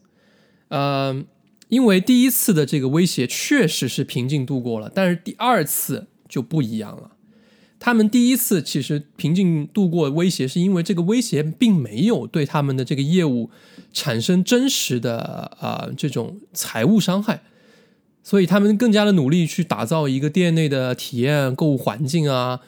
[0.68, 1.24] 呃，
[1.70, 7.12] 因为第一次的这个威胁确实是平静度过了，但是第二次就不一样了。
[7.78, 13.52] 他们第一次其实平静度过威胁，是因为这个威胁并没有对他们的这个业务
[13.94, 15.20] 产生真实的
[15.60, 17.44] 啊这种财务伤害，
[18.24, 22.62] 所以他们更加的努力去打造一个店内的体验购物环境啊。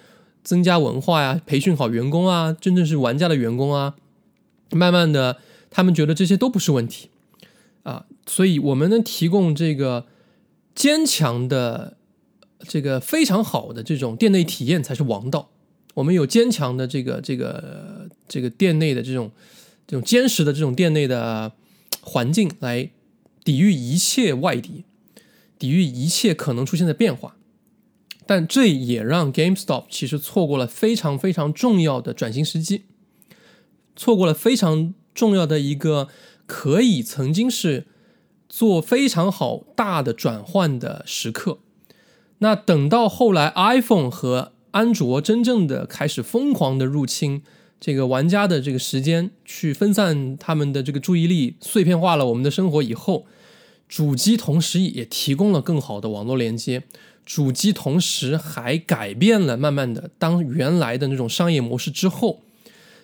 [0.48, 3.96] 增加文化呀，培训好员工啊，真正是玩家的员工啊，
[4.72, 7.10] 慢慢的，他们觉得这些都不是问题
[7.84, 10.06] 啊，所以我们能提供这个
[10.74, 11.98] 坚强的、
[12.60, 15.50] 这个非常好的这种店内体验才是王道。
[15.96, 19.30] 我们有坚强的这个、这个、这个店内的这种、
[19.86, 21.52] 这种坚实的这种店内的
[22.00, 22.90] 环境，来
[23.44, 24.86] 抵御一切外敌，
[25.60, 27.36] 抵御一切可能出现的变化。
[28.28, 32.84] 但这也让 GameStop 其实错过了非常非常重要的转型时机，
[33.96, 36.10] 错过了非常重要的一个
[36.46, 37.88] 可以曾经是
[38.50, 41.60] 做非常好大的转换的时刻。
[42.40, 47.42] 那等到后来 iPhone 和安卓真正的开始疯狂的入侵
[47.80, 53.26] 这个玩家的这个时间，去分散他们的这个注意力，碎片化了我们的生活以后，
[53.88, 56.84] 主机同时也提供了更好的网络连接。
[57.28, 62.42] 主机同时还改变了，慢慢的，当原来的那种商业模式之后，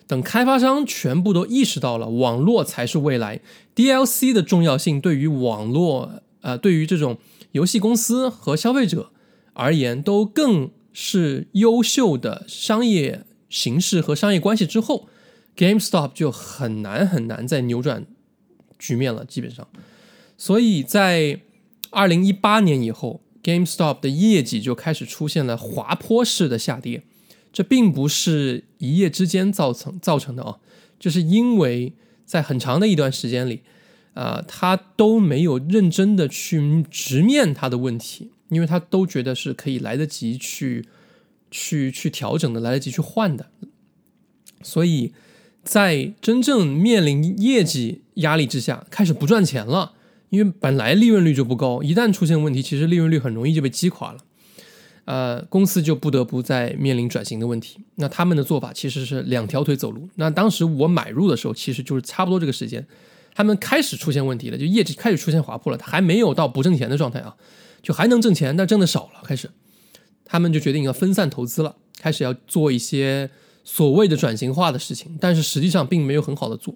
[0.06, 3.42] 等开发商全部都意识到了网络才是未来
[3.76, 7.18] ，DLC 的重要性对于网络，呃，对于这种
[7.52, 9.10] 游戏公司和消费者
[9.52, 15.06] 而言，都更是优秀的商业形式和商业关系之后
[15.54, 18.06] ，GameStop 就很难很难再扭转
[18.78, 19.68] 局面了，基本上，
[20.38, 21.40] 所以在
[21.90, 23.20] 二零一八年以后。
[23.44, 27.02] GameStop 的业绩就开始出现了滑坡式的下跌，
[27.52, 30.56] 这并不是一夜之间造成造成的啊，
[30.98, 31.92] 就是因为
[32.24, 33.60] 在很长的一段时间里，
[34.14, 40.86] 啊，他都没有认真的去直面他的问题，因为他都觉得是可以来得及去
[41.50, 43.50] 去去调整的，来得及去换的，
[44.62, 45.12] 所以
[45.62, 49.93] 在真正面临业绩压力之下，开始不赚钱了。
[50.34, 54.18] 因为本来利润率就不高，一旦出现问题，其实利润率很容易就被击垮了。
[55.04, 57.78] 呃，公司就不得不在面临转型的问题。
[57.96, 60.08] 那他们的做法其实是两条腿走路。
[60.14, 62.86] 那当时我买入的时候，其实就是差不多这个时间，
[63.34, 67.36] 他们开始出现问题了，就业绩开始出现滑坡了，还没有到不挣钱的状态啊，
[67.82, 69.20] 就还能挣钱，但挣的少了。
[69.22, 69.50] 开始，
[70.24, 73.28] 他们就决定要分散投资了，开始要做一些
[73.62, 76.74] 所谓的转型化的事情，但是实际上并没有很好的做。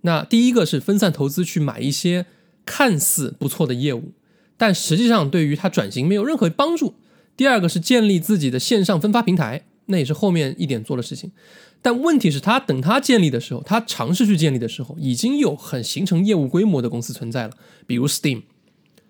[0.00, 2.26] 那第一个是分散投资去买一些
[2.64, 4.12] 看似不错的业务，
[4.56, 6.94] 但实际上对于他转型没有任何帮助。
[7.36, 11.32] 第二个是建立自己的线上分发平台，那也是后面一点做的事情。
[11.80, 17.54] 但问题是，他等他建立的时候，他尝试去建立的时候，已经有很形成业务规模的公司存在了，
[17.86, 18.42] 比如 Steam，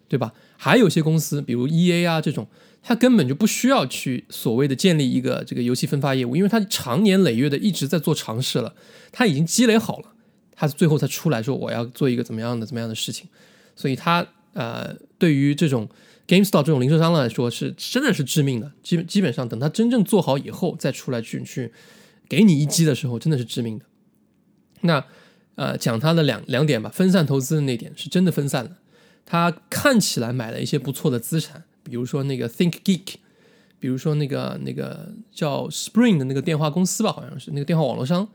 [0.09, 0.33] 对吧？
[0.57, 2.47] 还有些公司，比如 EA 啊这种，
[2.83, 8.75] 他根本就不需要去所谓的建立一个这个游戏分发业务，因为他长年累月的一直在做尝试了，
[9.11, 10.12] 他已经积累好了，
[10.63, 13.29] 他最后才出来说我要做一个怎么样的怎么样的事情，
[13.75, 15.89] 所以他呃，对于这种
[16.29, 21.73] GameStop 这种零售商来说是真的是致命的，基基本上等他真正做好以后再出来去去。
[22.29, 23.85] 给你一击的时候，真的是致命的。
[24.83, 25.05] 那，
[25.57, 28.79] 呃，讲他的两两点吧，分散投资的那点是真的分散了。
[29.27, 33.17] 他看起来买了一些不错的资产，比如说那个 ThinkGeek，
[33.81, 38.29] 比如说那个那个叫 Spring 的那个电话公司吧，好像是那个电话网络商。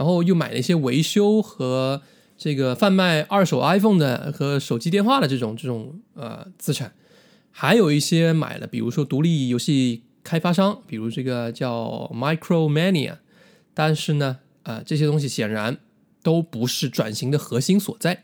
[0.00, 2.00] 然后又买了一些维修和
[2.38, 6.94] 这个贩卖二手 iPhone 的和手机电话的这种这种呃资产，
[7.50, 13.16] 还有一些买了，比如说独立游戏开发商，比如这个叫 Micromania。
[13.74, 15.76] 但是呢，啊，这些东西显然
[16.22, 18.22] 都不是转型的核心所在。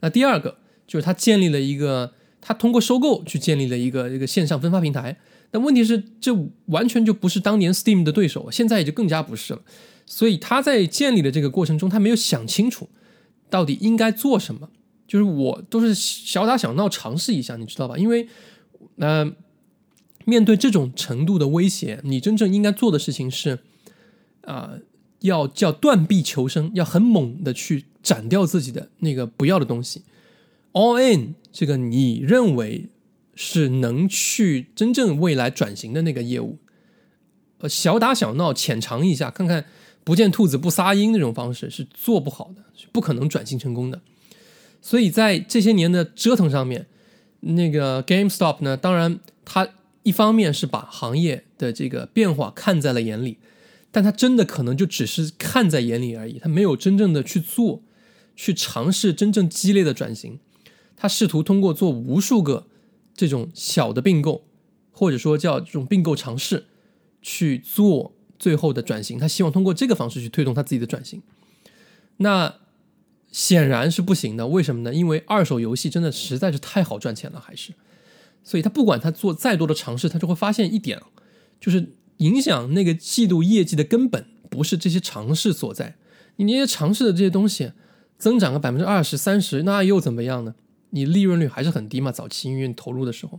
[0.00, 5.16] 那第二个就是他建立了一个，他通过收购去建立了一个这个线上分发平台。
[5.50, 6.30] 但问题是，这
[6.66, 9.62] 完全就不是当年 Steam 的对手，现在也就更加不是了。
[10.10, 12.88] 所以他在建立的这个过程中，他没有想清楚
[13.50, 14.70] 到底应该做什么。
[15.06, 17.96] 就是我都是小打小闹尝试一下，你知道吧？
[17.96, 18.28] 因为，
[18.96, 19.30] 呃，
[20.24, 23.58] 面对这种程度的威胁，你真正应该做的事情是。
[24.42, 24.78] 啊，
[25.20, 30.04] 要叫断臂求生，要很猛的去斩掉自己的那个不要的东西。
[30.72, 32.88] All in 这个你认为
[33.34, 36.56] 是能去真正未来转型的那个业务，
[37.58, 39.66] 呃，小打小闹浅尝一下，看看
[40.08, 44.00] 不见兔子不撒鹰那种方式是做不好的，是不可能转型成功的。
[44.80, 46.86] 所以在这些年的折腾上面，
[47.40, 49.68] 那个 GameStop 呢，当然它
[50.04, 53.36] 一方面是把行业的这个变化看在了眼里。
[53.90, 57.82] 但他真的可能就只是看在眼里而已，他没有真正的去做，
[58.34, 60.38] 去尝试真正激烈的转型。
[60.96, 62.66] 他试图通过做无数个
[63.14, 64.46] 这种小的并购，
[64.90, 66.64] 或者说叫这种并购尝试，
[67.20, 69.18] 去做最后的转型。
[69.18, 71.22] 他希望通过这个方式去推动他自己的转型。
[72.18, 72.54] 那
[73.30, 74.94] 显然是不行的，为什么呢？
[74.94, 77.72] 因为二手游戏真的实在是太好赚钱了，还是，
[78.42, 81.00] 所以他不管他做再多的尝试，他就会发现一点，
[81.60, 81.92] 就是。
[82.18, 85.94] 影响那个季度业绩的根本不是这些尝试所在，
[86.34, 87.70] 你那些尝试的这些东西
[88.18, 90.56] 增长个百分之二十三十，那又怎么样呢？
[90.90, 92.10] 你利润率还是很低嘛。
[92.10, 93.38] 早期因为投入的时候，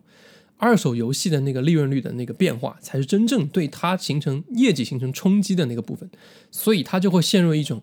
[0.59, 6.07] 二手游戏的那个利润率的那个变化，才是真正对它形成业绩形成冲击的那个部分，
[6.51, 7.81] 所以它就会陷入一种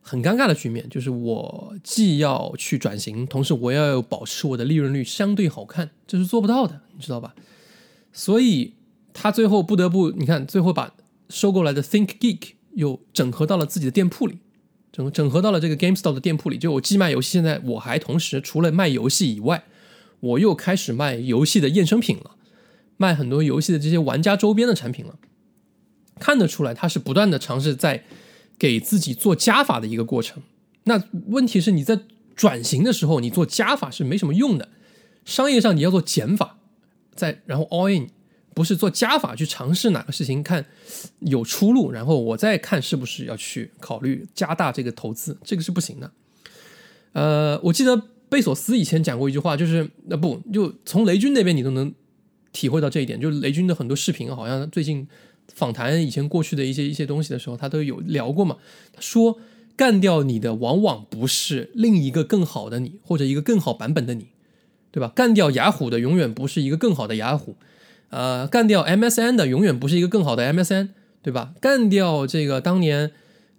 [0.00, 7.34] 很尴尬的局面，就是我既要去转型，同时我要保持我的利润率相对好看，这是做不到的，你知道吧？
[8.12, 8.74] 所以。
[9.18, 10.94] 他最后不得不，你看，最后把
[11.30, 14.36] 收购来的 ThinkGeek 又整合到了自己的店铺里，
[14.92, 16.58] 整整合到了这个 GameStop 的店铺里。
[16.58, 19.64] 就我既卖游戏，现在我还同时除了卖游戏以外，
[20.20, 22.36] 我又开始卖游戏的衍生品了，
[22.96, 25.18] 卖很多游戏的这些玩家周边的产品了。
[26.18, 28.04] 看得出来，他是不断的尝试在
[28.58, 30.42] 给自己做加法的一个过程。
[30.84, 32.00] 那问题是，你在
[32.34, 34.68] 转型的时候，你做加法是没什么用的。
[35.24, 36.58] 商业上你要做减法，
[37.14, 38.10] 再然后 All In。
[38.54, 40.64] 不是做加法去尝试哪个事情看
[41.18, 46.10] 有出路，然后我再看是不是要去考虑加大这个投资，这个是不行的。
[47.12, 51.92] 呃，我记得贝索斯以前讲过一句话，就是那不就从雷军那边你都能
[52.52, 55.06] 体会到这一点，就是雷军的很多视频，好像最近
[55.54, 58.56] 访谈以前过去的一些一些东西的时候，他都有聊过嘛。
[58.92, 59.38] 他说
[59.76, 64.28] 干掉你的往往不是另一个更好的你，或者一个更好版本的你，
[64.90, 65.12] 对吧？
[65.14, 67.56] 干掉雅虎的永远不是一个更好的雅虎。
[68.08, 70.88] 呃，干掉 MSN 的永远不是一个更好的 MSN，
[71.22, 71.52] 对吧？
[71.60, 73.10] 干掉这个当年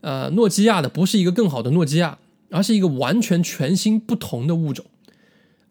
[0.01, 2.17] 呃诺基亚的不是一个更好的诺基亚，
[2.49, 4.85] 而是一个完全全新不同的物种。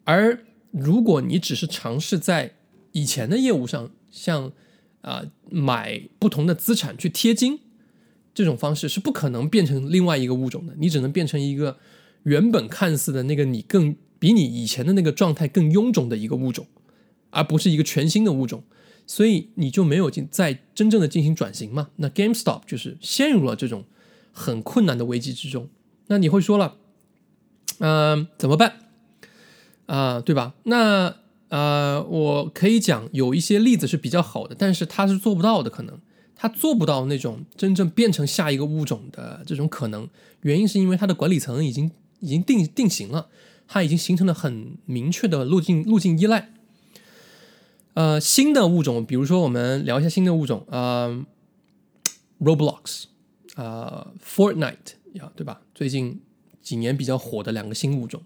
[0.04, 2.54] 而如果你只是尝试在
[2.92, 4.52] 以前的业务上，像
[5.00, 7.60] 啊买不同的资产去贴金
[8.34, 10.74] 这种方式，是不可能变成另外一个物种的。
[10.78, 11.78] 你只能变成一个
[12.22, 16.66] 原本看似的那个你更比你以前的那个状态更臃肿的一个物种。
[17.30, 18.64] 而不是一个全新的物种，
[19.06, 21.90] 所以你就没有进在真正的进行转型嘛？
[21.96, 23.84] 那 GameStop 就是陷入了这种
[24.32, 25.68] 很困难的危机之中。
[26.08, 26.76] 那你会说了，
[27.78, 28.74] 嗯，怎么办？
[29.86, 30.54] 啊，对吧？
[30.64, 31.16] 那
[31.48, 36.00] 呃，我可以讲有一些例子是比较好的，但是他是做不到的，可能
[36.34, 40.08] 他做不到那种真正变成下一个物种的这种可能。
[40.42, 41.90] 原因是因为他的管理层已经
[42.20, 43.28] 已经定定型了，
[43.68, 46.52] 他已经形成了很明确的路径路径依赖。
[47.94, 51.24] 呃，新的物种，比如说我们聊一下新的物种，呃
[52.40, 53.04] ，Roblox，
[53.54, 55.60] 呃，Fortnite 呀，对吧？
[55.74, 56.20] 最近
[56.62, 58.22] 几年比较火的两个新物种。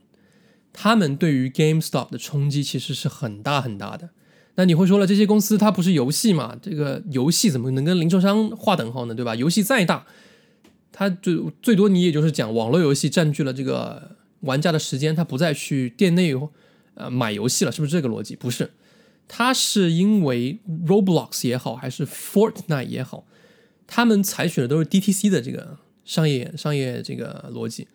[0.72, 4.10] 他们对于 GameStop 的冲击其实是很大很大的。
[4.54, 6.56] 那你会说了，这些公司它不是游戏嘛？
[6.60, 9.14] 这个游戏怎么能跟零售商划等号呢？
[9.14, 9.34] 对吧？
[9.34, 10.06] 游戏再大，
[10.92, 16.34] 它就最多你也就是讲网络游戏占据了这个玩家的时间，他不再去店内
[16.94, 18.36] 呃买游戏了，是不是这个逻辑？
[18.36, 18.70] 不是，
[19.26, 23.24] 它是因为 Roblox 也好，还是 Fortnite 也好，
[23.86, 27.88] 他们采取的都是 DTC 的这个商业商业这个逻辑。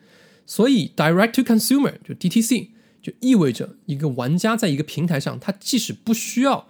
[0.44, 2.68] 所以，direct to consumer 就 DTC
[3.02, 6.68] 就意味着一个玩家在一个平台上，他即使不需要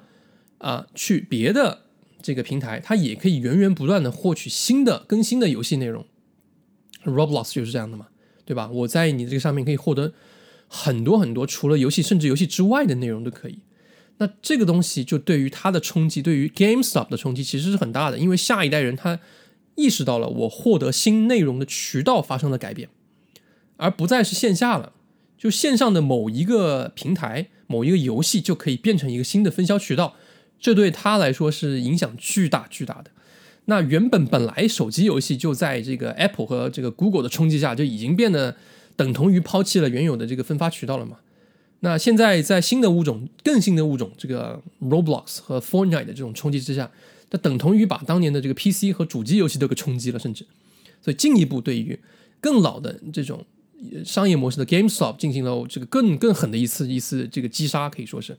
[0.59, 1.83] 啊去别的
[2.23, 6.07] 这个平台，他也可以源源不断的获取新的更新的游戏内容。
[7.05, 8.09] Roblox 就是这样的嘛，
[8.45, 8.69] 对吧？
[8.69, 10.13] 我在你这个上面可以获得
[10.67, 13.61] 很多很多除了游戏甚至游戏之外的内容都可以。
[14.19, 19.21] 那这个东西就对于它的冲击，对于 GameStop 的冲击其实是很大的，因为下一代人他
[19.77, 22.89] 意识到了我获得新内容的渠道发生了改变。
[23.77, 24.93] 而不再是线下了，
[25.39, 30.15] 就线上的某一个平台、某一个游戏就可以变成一个新的分销渠道，
[30.59, 33.11] 这对他来说是影响巨大巨大的。
[33.67, 38.57] 那原本本来手机游戏就在这个 Apple 和这个 Google 的冲击下就已经变得
[38.97, 41.19] 等同于抛弃了原有的这个分发渠道了嘛？
[41.81, 46.91] 那现在在新的物种、更新的物种这个 Roblox 和 Fortnite 的这种冲击之下，
[47.31, 50.47] 它等同于把当年的这个 PC 和主机游戏都给冲击了，甚至
[51.01, 51.99] 所以进一步对于
[52.41, 53.45] 更老的这种。
[54.07, 58.39] 商业模式的 GameStop 进行了这个更更狠的一次一次这个击杀，可以说是。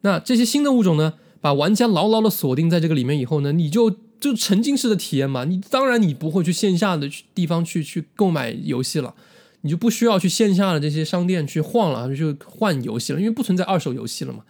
[0.00, 5.44] 那这些新的物种呢，把玩家牢牢的锁定在这个里面以后呢，你就就沉浸式的体验嘛。
[5.44, 9.14] 你当然你不会去线下的地方去去购买游戏了，
[9.60, 14.42] 你就不需要去线下的这些商店去晃了，就换游戏了，因为不存在二手游戏了嘛。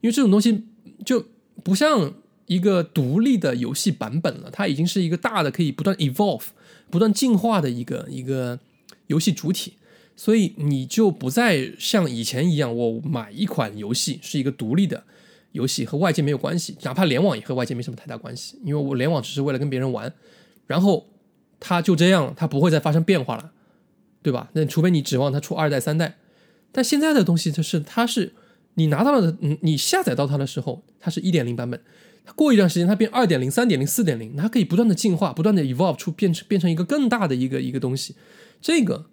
[0.00, 0.64] 因为这种东西
[1.04, 1.24] 就
[1.62, 2.12] 不像
[2.50, 6.48] 一个独立的游戏版本了，它已经是一个大的可以不断 evolve、
[6.90, 8.58] 不断进化的一个一个。
[9.10, 9.72] 游戏主体，
[10.14, 15.02] 所以你就不再像以前一样，我买一款游戏是一个独立的
[15.50, 20.14] 游戏，和外界没有关系，哪怕联网也和外界没什么太大关系，因为我联网只是为了跟别人玩，
[20.68, 21.08] 然后
[21.58, 23.50] 它就这样，它不会再发生变化了，
[24.22, 24.48] 对吧？
[24.52, 26.16] 那除非你指望它出二代、三代，
[26.70, 28.32] 但现在的东西就是它是
[28.74, 31.80] 你拿到了，嗯，你下载到它的时候，它是一点零版本，
[32.34, 38.14] 过一段时间它变二点零、三点零、四点零，它可以不断的进化，不断的 evolve 出变成变成一个更大的一个一个东西。
[38.60, 39.06] 这个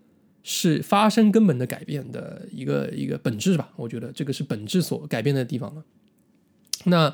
[0.43, 3.69] 是发生根本的改变的一个一个本质吧？
[3.75, 5.83] 我觉得这个是本质所改变的地方了。
[6.85, 7.13] 那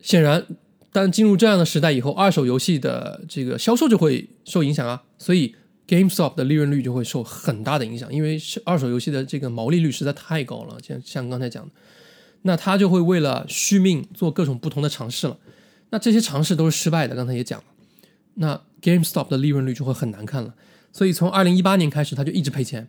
[0.00, 0.46] 显然，
[0.92, 5.54] 当进入这样的时代以后，二手游戏的这个销售就会受影响啊，所以
[5.88, 10.78] GameStop 的利润率就会受很大的影响，因为二手游戏的这个毛利率实在太高了。
[10.82, 11.72] 像像刚才讲的，
[12.42, 15.38] 那他就会为了续命做各种不同的尝试了。
[15.90, 17.64] 那这些尝试都是失败的，刚才也讲了。
[18.34, 20.54] 那 GameStop 的利润率就会很难看了。
[20.92, 22.88] 所以从二零一八年开始，他就一直赔钱，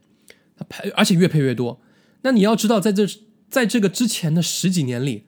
[0.55, 1.81] 他赔，而且越赔越多。
[2.21, 3.05] 那你要知道，在这
[3.49, 5.25] 在这个之前的十几年里，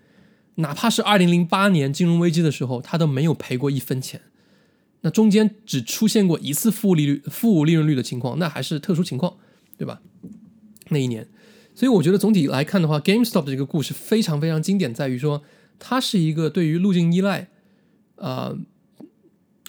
[0.56, 4.22] 哪怕是二零零八年金融危机的时候，他都没有赔过一分钱。
[5.02, 9.36] 那中间只出现过一次负利率、负利润率的情况，那还是特殊情况，
[9.78, 10.00] 对吧？
[10.90, 11.28] 那一年，
[11.76, 15.42] 所以我觉得总体来看的话，GameStop 这个故事非常非常经典，在于说
[15.80, 17.50] 它是一个对于路径依赖，
[18.16, 18.56] 呃，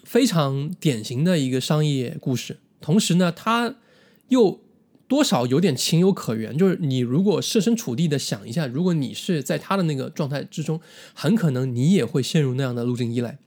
[0.04, 2.58] 非常典型的一个商业故事。
[2.80, 3.76] 同时呢，它
[4.28, 4.60] 又
[5.08, 6.56] 多少有点情有可原。
[6.58, 10.78] 就是你如果设身处地的想一下，如果你是在他的那个状态之中，
[11.14, 13.38] 很可能你也会陷入那样的路径依赖，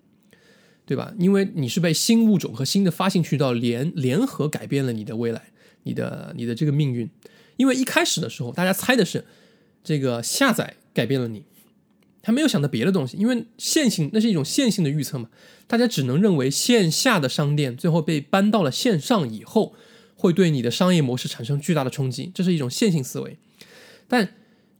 [0.87, 1.13] 对吧？
[1.19, 5.51] 因为你是被新物种和新的发行渠道联联合改变了你的未来，
[5.83, 7.07] 你的你的这个命运。
[7.57, 9.25] 因为一开始的时候，大家猜的是
[9.83, 11.43] 这个下载改变了你，
[12.21, 15.29] 他没有想到别的东西，因为线性那是一种线性的预测嘛。
[15.67, 19.75] 大家只能认为线下的商店最后被搬到了线上以后，
[20.15, 23.37] 会对你的商业模式产生巨大的冲击，这是一种线性思维。
[24.07, 24.33] 但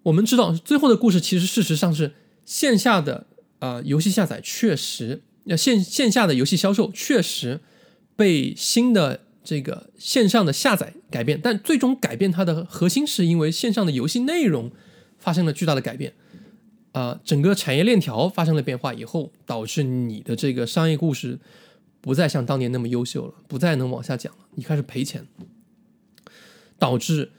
[0.03, 2.13] 我们知道，最后的故事其实事实上是
[2.45, 3.27] 线下的
[3.59, 5.23] 呃游戏下载确实，
[5.57, 7.59] 线线下的游戏销售确实
[8.15, 14.69] 被新的这个线上的下载改变，但最终改变它的核心是因为线上的游戏内容
[15.17, 16.13] 发生了巨大的改变。
[16.91, 21.39] 啊，整个产业链条发生了变化以后，导致你的这个商业故事
[22.01, 25.25] 不再像当年那么优秀了，不再能往下讲了，你开始赔钱。
[26.77, 27.31] 导致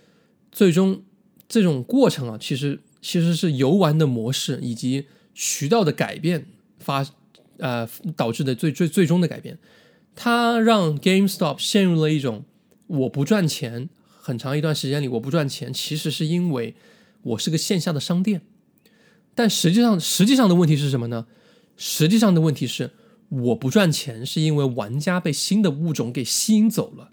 [0.50, 1.02] 最终
[1.46, 6.46] 这种过程啊，其实其实是游玩的模式以及渠道的改变
[6.78, 7.06] 发
[7.58, 7.86] 呃
[8.16, 9.58] 导致的最最最终的改变。
[10.20, 12.44] 它让 GameStop 陷入了一种
[12.88, 13.88] 我不赚钱，
[14.20, 16.74] 很长一段时间里我不赚钱，其实是因为
[17.22, 18.42] 我是个线下的商店。
[19.36, 21.28] 但实际上，实际上的问题是什么呢？
[21.76, 22.90] 实际上的问题是，
[23.28, 27.10] 我不赚钱是因为玩家被新的物种给吸引走了，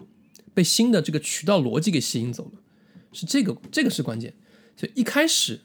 [0.52, 2.60] 被新的这个渠道逻辑给吸引走了，
[3.12, 4.34] 是这个这个是关键。
[4.76, 5.60] 所以一开始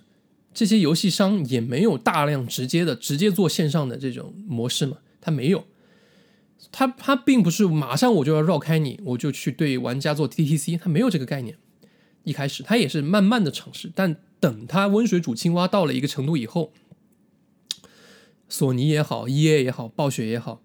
[0.54, 5.66] 这些游戏商也没有大量直接的直接做线上的这种模式嘛，他没有。
[6.70, 11.58] 他他并不是马上我就要绕开你，我就去对玩家做 TTC，他没有这个概念。
[12.24, 16.72] 一开始他也是慢慢的尝试，但等他温水煮青蛙到了一个程度以后，
[18.48, 20.62] 索尼也好，EA 也好，暴雪也好，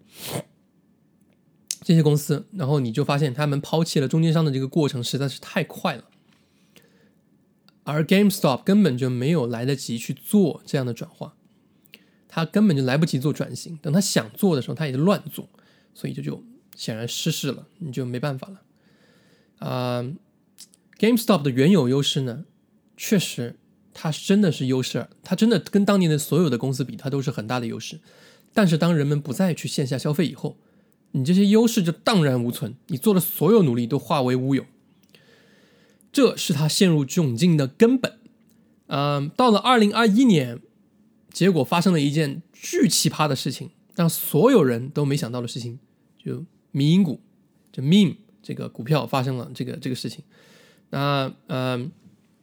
[1.81, 6.03] 这些公司，然后你就发现他们抛弃了中间商的这个过程实在是太快了，
[7.83, 11.35] 而 GameStop 根本就没有来得及去做这样的转化，
[12.27, 15.49] 他根本就来不及做转型，等他想做的时候，他也就乱做。
[15.97, 16.43] 所以这就
[16.75, 19.67] 显然失势了，你就没办法了。
[19.67, 20.05] 啊
[20.99, 22.45] ，GameStop 的原有优势呢，
[22.95, 23.55] 确实
[23.95, 27.99] 它真的是优势，它真的跟当年的所有的公司比，它都是很大的优势。
[28.53, 30.55] 但是当人们不再去线下消费以后，
[31.13, 34.63] 你这些优势就荡然无存，你做的所有努力都化为乌有。
[36.11, 38.19] 这是他陷入窘境的根本。
[38.85, 40.61] 嗯，到了二零二一年，
[41.31, 45.79] 结果发生了一件巨奇葩的事情，让所有人都没想到的事情。
[46.27, 47.21] 就民营股，
[47.71, 50.21] 就 meme 这个股票发生了这个这个事情。
[50.89, 51.89] 那呃，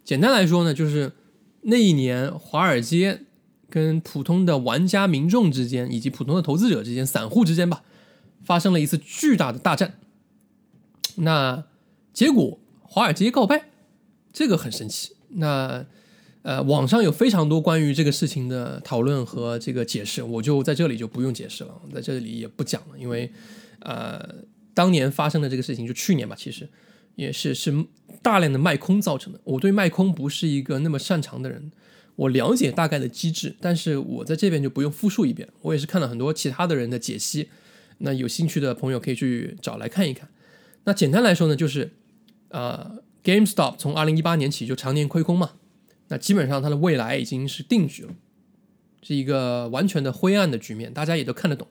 [0.02, 1.12] 简单来说呢，就是
[1.60, 3.20] 那一年华尔街
[3.68, 7.82] 跟普通的玩家民众之间，以及普通的投资者之间、散户之间吧，
[8.42, 9.98] 发生了一次巨大的大战。
[11.16, 11.64] 那
[12.14, 13.68] 结果华尔街告败，
[14.32, 15.14] 这个很神奇。
[15.28, 15.84] 那
[16.40, 23.30] 呃，网上有非常多关于这个事情的讨论和这个解释，我就在这里就不用解释了，在这里也不讲了，因为。
[23.84, 24.34] 呃，
[24.74, 26.68] 当年发生的这个事情，就去年吧，其实
[27.14, 27.84] 也是是
[28.22, 29.38] 大量的卖空造成的。
[29.44, 31.70] 我对卖空不是一个那么擅长的人，
[32.16, 35.48] 我了解大概的机制，但是我在这边就不用复述一遍。
[35.60, 37.48] 我也是看了很多其他的人的解析，
[37.98, 40.28] 那有兴趣的朋友可以去找来看一看。
[40.84, 41.92] 那简单来说呢，就是
[42.48, 45.52] 呃，GameStop 从二零一八年起就常年亏空嘛，
[46.08, 48.14] 那基本上它的未来已经是定局了，
[49.02, 51.68] 是一个完全的灰暗的局面，大家也都看得懂。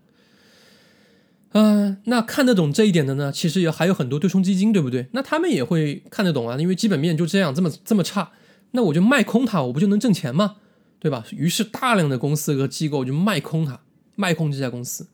[1.53, 5.07] 嗯，那看得懂这一点的呢，其实也还有很多对冲基金，对不对？
[5.11, 8.31] 那他们也会看得懂啊，因为基本面就这样，这么这么差，
[8.71, 10.55] 那我就卖空它，我不就能挣钱吗？
[10.99, 11.23] 对吧？
[11.31, 13.81] 于是大量的公司和机构就卖空它，
[14.15, 15.07] 卖空这家公司，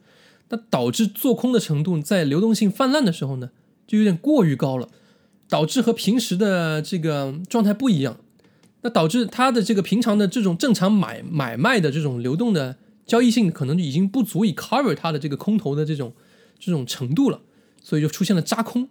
[0.47, 3.49] 那导致做空的程度在流动性泛滥的时候呢，
[3.85, 4.87] 就有点过于高了，
[5.49, 8.17] 导致和平时的这个状态不一样，
[8.83, 16.13] 那导致它的这个平常的这种正常买买卖的这种流动的交易性可能已经不足以 cover 它的这个空头的这种。
[16.59, 17.41] 这种程度了，
[17.81, 18.89] 所以就出现了扎空，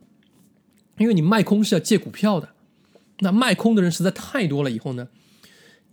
[0.96, 2.48] 因为你卖空是要借股票的，
[3.20, 5.08] 那卖空的人实在太多了，以后呢，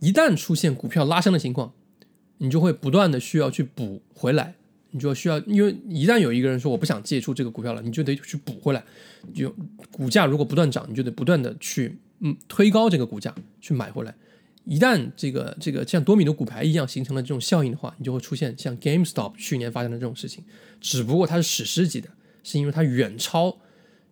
[0.00, 1.72] 一旦出现股票拉升的情况，
[2.38, 4.54] 你就会不断的需要去补回来，
[4.92, 8.82] 你就需要，因为一旦有一个人说我不想借出这个股票了，你就得去补回来，
[9.34, 9.54] 就
[9.92, 14.14] 股价如果不断涨，你就得不断的去嗯推高这个股价去买回来。
[14.66, 20.42] 一旦这个这个像多米诺骨牌一样形成了这种效应的话，你就会出现像 GameStop 去年发生的这种事情。
[20.80, 22.10] 只不过它是史诗级的，
[22.42, 23.58] 是因为它远超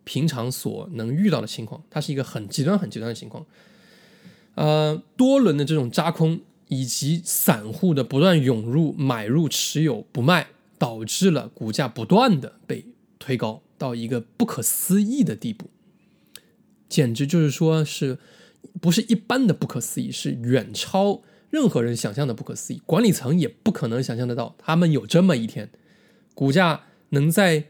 [0.05, 3.45] 平常所能遇到的情况，它是一个很极端、很极端的情况。
[4.53, 6.39] 呃，多轮的这种扎空
[6.69, 10.47] 以及散户的不断涌入买入持有不卖，
[10.77, 12.85] 导致了股价不断的被
[13.19, 15.69] 推高到一个不可思议的地步，
[16.87, 18.17] 简直就是说是。
[18.81, 22.81] 不是一般的不可思议，是远超任何人想象的不可思议。
[22.85, 25.69] 管理层也不可能想象得到，他们有这么一天，
[26.33, 27.65] 股价能在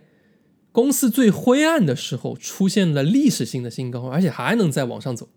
[0.72, 5.30] 公司最灰暗的时候出现了历史性的新高，而且还能再往上走。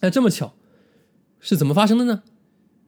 [0.00, 0.54] 那，这么巧，
[1.40, 2.22] 是怎么发生的呢？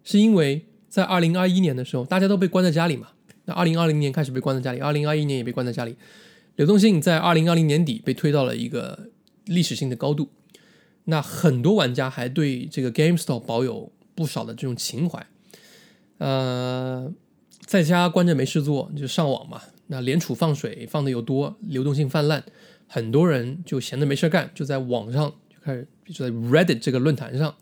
[0.02, 3.08] 是因为在二零二一年的时候，大家都被关在家里嘛。
[3.44, 5.96] 那二零二零年开始被关在家里，二零二一年也被关在家里，
[6.56, 9.10] 流动性在二零二零年底被推到了一个
[9.46, 10.30] 历史性的高度。
[11.10, 15.26] 那很多玩家还对这个 GameStop 保有不少的这种情怀，
[16.18, 17.12] 呃，
[17.66, 19.60] 在家关着没事做就上网嘛。
[19.88, 22.44] 那联储放水放的又多，流动性泛滥，
[22.86, 27.56] 很多人就闲着没事干，就在网上就开始就在 Reddit 这个论坛上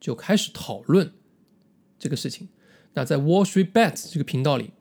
[0.00, 1.12] 就开始讨论
[1.96, 2.48] 这个事情。
[2.94, 4.72] 那在 Wall Street Bets 这个频道里，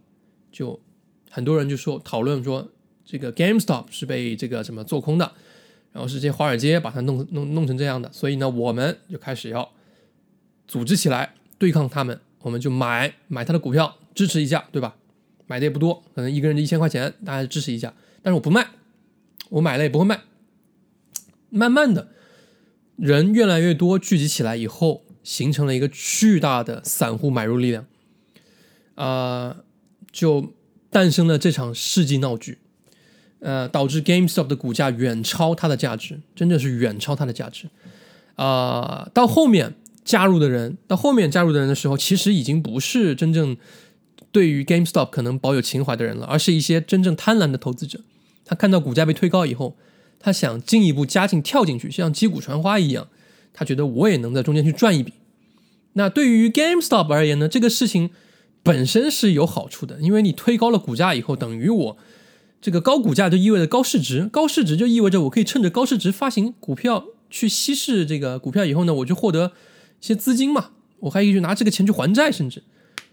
[0.52, 0.82] 就
[1.30, 2.72] 很多人就说讨论说
[3.06, 5.34] 这个 GameStop 是被这个什么做空的。
[5.94, 9.72] 然后是这些华尔街把它弄弄弄成这样的，所以呢，我们就开始要
[10.68, 14.96] 组织起来对抗他们，我们就买买他的股票，支持一下，对吧？
[15.46, 17.94] 买的也不多，可能一个人就一千块钱，大家支持一下。
[18.22, 18.68] 但是我不卖，
[19.50, 20.22] 我买了也不会卖。
[21.50, 22.08] 慢慢的，
[22.96, 27.86] 人越来越多聚集起来以后，形成了一个巨大的散户买入力量，
[28.96, 29.58] 啊，
[30.12, 30.54] 就
[30.90, 32.58] 诞生了这场世纪闹剧。
[33.44, 37.68] 呃，导致 GameStop 的股价远超它的价值，真的是远超它的价值。
[38.36, 39.76] 啊，到后面
[40.06, 43.58] 加入的人，到后面加入的人的时候，其实已经不是真正
[44.32, 48.00] 对于 GameStop 可能保有情怀的人了，而是一些真正贪婪的投资者。
[48.46, 49.76] 他看到股价被推高以后，
[50.22, 53.10] 他想进一步加进跳进去，像击鼓传花一样，
[53.54, 55.12] 他觉得我也能在中间去赚一笔。
[55.94, 58.10] 那对于 GameStop 而言呢，这个事情
[58.64, 61.98] 本身是有好处的，因为你推高了股价以后，等于我。
[62.64, 69.52] 这个高股价就意味着高市值，高市值就意味着我可以趁着高市值发行股票去稀释这个股票，以后呢，我就获得
[70.00, 72.64] 一些资金嘛，我还可以去拿这个钱去还债，甚至，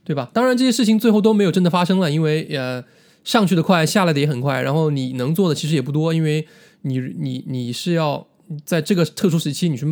[0.05, 0.31] 对吧？
[0.33, 2.85] 当然这些事情最后都没有真的发生了，因为呃
[3.25, 6.47] 上去的快，下来的也很快，然后你能做的其实也不多，因为
[6.83, 8.25] 你你你是要
[8.65, 9.85] 在这个特殊时期你去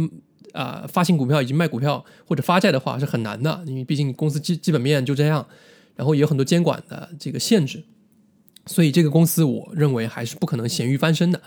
[0.53, 5.45] 啊发行股票以及卖股票或者发债的话是很难的，因为毕竟公司基基本面就这样，
[5.97, 7.83] 然后也有很多监管的这个限制。
[8.69, 11.43] 所以这个公司，我认为还是不可能咸鱼翻身的。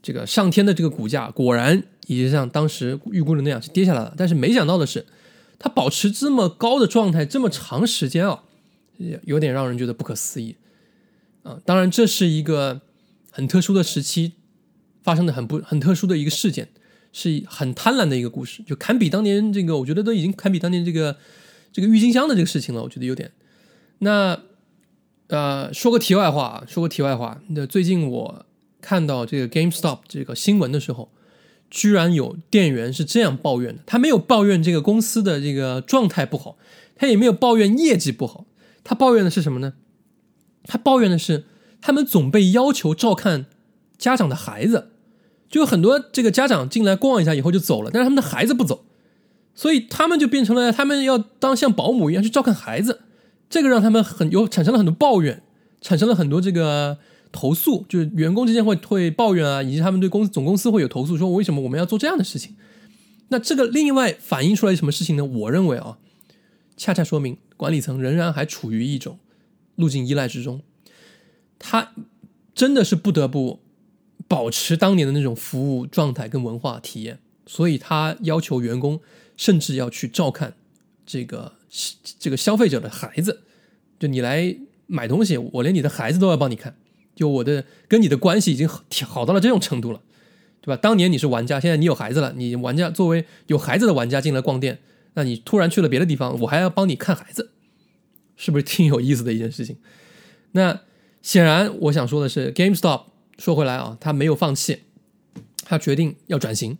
[0.00, 4.12] 这个上天的这个股价，果然也像当时预估的那样是跌下来了。
[4.16, 5.06] 但是没想到的是，
[5.60, 8.42] 它保持这么高的状态这么长时间啊，
[9.24, 10.56] 有点让人觉得不可思议
[11.44, 11.60] 啊。
[11.64, 12.80] 当然，这是一个
[13.30, 14.32] 很特殊的时期
[15.04, 16.68] 发生的很不很特殊的一个事件，
[17.12, 21.16] 是很贪婪的一个故事，就堪比当年这个，我觉得都已经堪比当年这个
[21.72, 22.82] 这个郁金香的这个事情了。
[22.82, 23.30] 我觉得有点
[23.98, 24.40] 那。
[25.32, 27.40] 呃，说个题外话，说个题外话。
[27.48, 28.44] 那最近我
[28.82, 31.10] 看到这个 GameStop 这个新闻的时候，
[31.70, 33.82] 居然有店员是这样抱怨的。
[33.86, 36.58] 他没有抱怨这个公司的这个状态不好，
[36.96, 38.44] 他也没有抱怨业绩不好，
[38.84, 39.72] 他抱怨的是什么呢？
[40.64, 41.46] 他抱怨的是
[41.80, 43.46] 他们总被要求照看
[43.96, 44.90] 家长的孩子，
[45.48, 48.84] 就有很多这个家长进来逛一下以后就走了，但是他们的孩子不走，
[49.54, 53.00] 所以他们就变成了他们要当像保姆一样去照看孩子。
[53.52, 55.42] 这个让他们很有产生了很多抱怨，
[55.82, 56.96] 产生了很多这个
[57.30, 62.56] 投诉，就是员工之间会会抱怨啊，以及他们对公司总公司会有投诉，说为什么我们要做这样的事情？
[63.28, 65.24] 那这个另外反映出来什么事情呢？
[65.26, 65.98] 我认为啊，
[66.78, 69.18] 恰恰说明管理层仍然还处于一种
[69.76, 70.62] 路径依赖之中，
[71.58, 71.92] 他
[72.54, 73.60] 真的是不得不
[74.26, 78.98] 保持当年的那种服务状态跟文化体验，所以他要求员工
[79.36, 80.54] 甚至要去照看
[81.04, 81.52] 这个。
[82.18, 83.44] 这个消费者的孩子，
[83.98, 84.54] 就你来
[84.86, 86.76] 买东西，我连你的孩子都要帮你看，
[87.14, 90.02] 就我的跟你的关系已经好到了这种程度了，
[90.60, 90.76] 对吧？
[90.76, 94.80] 当年你是玩家，现在你有孩子了，你玩家作为有孩子的玩家进来逛店，
[95.14, 97.52] 那你突然去了别的地方，我还要帮你看孩子，
[98.36, 99.78] 是不是挺有意思的一件事情？
[100.52, 100.82] 那
[101.22, 103.04] 显然我想说的是，GameStop
[103.38, 104.80] 说回来啊，他没有放弃，
[105.64, 106.76] 他决定要转型，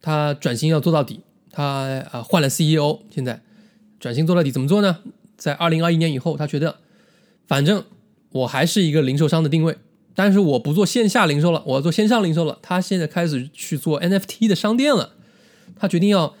[0.00, 3.42] 他转型要做到底，他啊换了 CEO，现在。
[4.00, 4.98] 转型做到底怎么做呢？
[5.36, 6.80] 在二零二一年以后，他觉得，
[7.46, 7.84] 反正
[8.30, 9.76] 我还是一个零售商的定位，
[10.14, 12.58] 但是我不做线下零售了，我要做线上零售了。
[12.60, 15.14] 他现在开始去做 NFT 的商店了。
[15.76, 16.34] 他决定要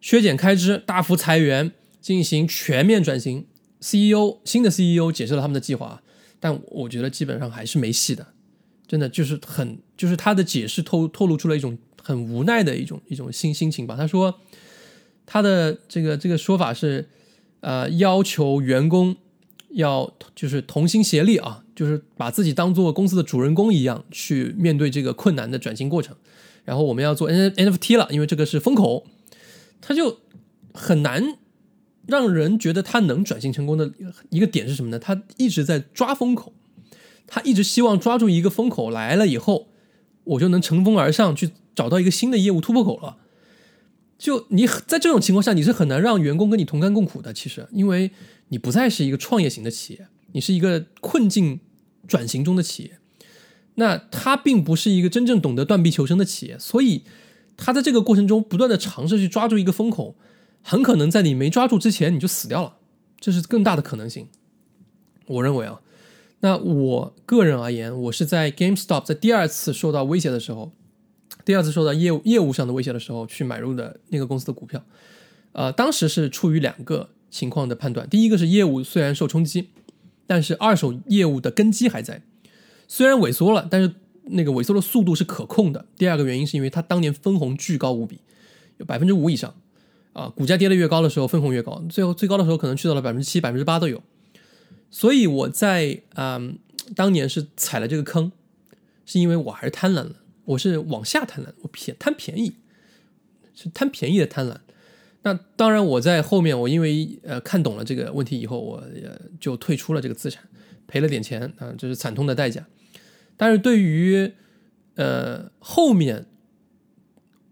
[0.00, 3.46] 削减开支，大幅裁员，进行全面转型。
[3.80, 6.00] CEO 新的 CEO 解释了他们的计划，
[6.38, 8.28] 但我觉得基本上还是没戏的。
[8.86, 13.96] 真的就是很，就是他的解释透透露出了一种很无奈的一种一种心心情吧。
[13.96, 14.40] 他说。
[15.26, 17.08] 他的这个这个说法是，
[17.60, 19.16] 呃，要求员工
[19.70, 26.16] 要就是同心协力啊，就是把自己当做公司的主人公一样去面对这个困难的转型过程。
[26.64, 29.06] 然后我们要做 N NFT 了，因为这个是风口，
[29.80, 30.20] 他就
[30.72, 31.36] 很难
[32.06, 33.92] 让人觉得他能转型成功的
[34.30, 34.98] 一个点是什么呢？
[34.98, 36.52] 他一直在抓风口，
[37.26, 39.68] 他一直希望抓住一个风口来了以后，
[40.24, 43.18] 我就能乘风而上去找到一个新的业务突破口了。
[44.16, 47.32] 就你在这种情况下，你是很难让员工跟你同甘共苦的。
[47.32, 48.10] 其实，因为
[48.48, 51.60] 你不再是一个创业型的企业，你是一个困境
[52.06, 52.98] 转型中的企业。
[53.74, 57.02] 那他并不是一个真正懂得断臂求生的企业，所以
[57.56, 60.16] 他在这个过程中不断的尝试去抓住一个风口，
[60.62, 62.76] 很可能在你没抓住之前你就死掉了，
[63.18, 64.28] 这是更大的可能性。
[65.26, 65.80] 我认为啊，
[66.40, 70.72] 那我个人而言，我是在 GameStop 在第二次受到威胁的时候。
[71.44, 74.84] 第二次受到业务业务上的威胁的时候，去买入的那个公司的股票，
[75.52, 78.08] 呃，当时是出于两个情况的判断。
[78.08, 79.68] 第一个是业务虽然受冲击，
[80.26, 82.22] 但是二手业务的根基还在，
[82.88, 85.84] 虽然萎缩了，但是那个萎缩的速度是可控的。
[85.96, 88.20] 第二个原因是因为它当年分红巨高无比，
[88.78, 89.54] 有百分之五以上
[90.14, 94.02] 啊，股价跌得越高的时候，分红越高，最后最高的时候可能去到了百分之七、百分之八都有。
[94.90, 96.58] 所以我在嗯
[96.94, 98.32] 当年是踩了这个坑，
[99.04, 102.56] 是因为我还是贪婪了，我是往下贪婪，我便贪便宜，
[103.54, 104.56] 是贪便宜的贪婪。
[105.22, 110.44] 那当然，我在后面，我因为呃看懂了这个问题以后，我也就退出了这个资产，
[110.86, 112.66] 赔了点钱啊，这是惨痛的代价。
[113.36, 114.32] 但是对于
[114.96, 116.26] 呃后面，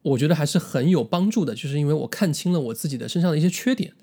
[0.02, 3.94] 我觉得还是很有帮助的，就是因为我看清了我自己的身上的一些缺点。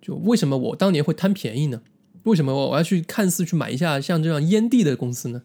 [0.00, 1.82] 就为什么我当年会贪便宜呢？
[2.24, 5.42] 为什么我我要去看似去买一下像这样烟蒂的公司呢？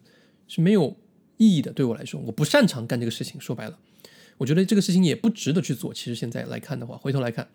[0.47, 0.97] 是没有
[1.39, 3.41] 意义的，对我来说，我不擅长干这个事情。
[3.41, 3.79] 说白了。
[4.37, 5.93] 我觉得这个事情也不值得去做。
[5.93, 7.47] 其实现在来看的话，回头来看，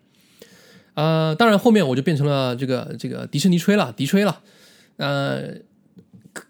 [0.93, 4.41] 啊，当然后面我就变成了这个这个迪士尼吹了，迪吹了。
[4.97, 5.55] 呃，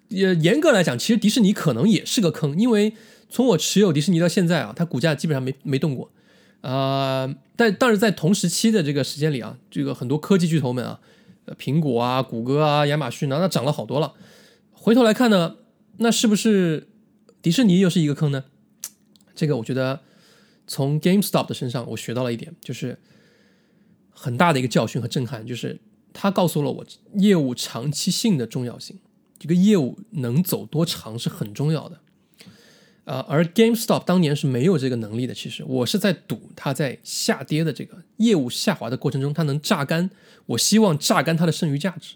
[0.10, 2.94] 也严格来讲，其实迪士尼可能也是个坑，因为
[3.30, 6.12] 从我持有迪士尼到现在啊，它股价基本上没没动过。
[6.62, 11.00] 啊，但但是在同时期的这个时间里啊，这个很多科技巨头们啊，
[11.58, 14.14] 苹果啊、谷歌啊、亚马逊啊，那涨了好多了。
[14.74, 15.56] 回头来看呢，
[15.98, 16.88] 那是不是
[17.46, 18.46] 迪士尼又是一个坑呢？
[19.36, 20.02] 这个我觉得。
[20.68, 22.98] 从 GameStop 的身上，我学到了一点，就是
[24.10, 25.80] 很大的一个教训和震撼，就是
[26.12, 26.86] 他告诉了我
[27.18, 28.98] 业务长期性的重要性。
[29.38, 32.00] 这个业务能走多长是很重要的。
[33.04, 35.36] 呃，而 GameStop 当年是没有这个能力的。
[35.36, 40.10] 其实我是在赌它在下跌的这个业务下滑的过程中，它能榨干。
[40.48, 42.16] 我希望榨干它的剩余价值，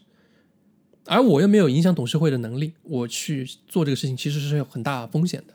[1.10, 5.54] 而我又没有影响董事会的能力，我去做这个事情其实是有很大风险的。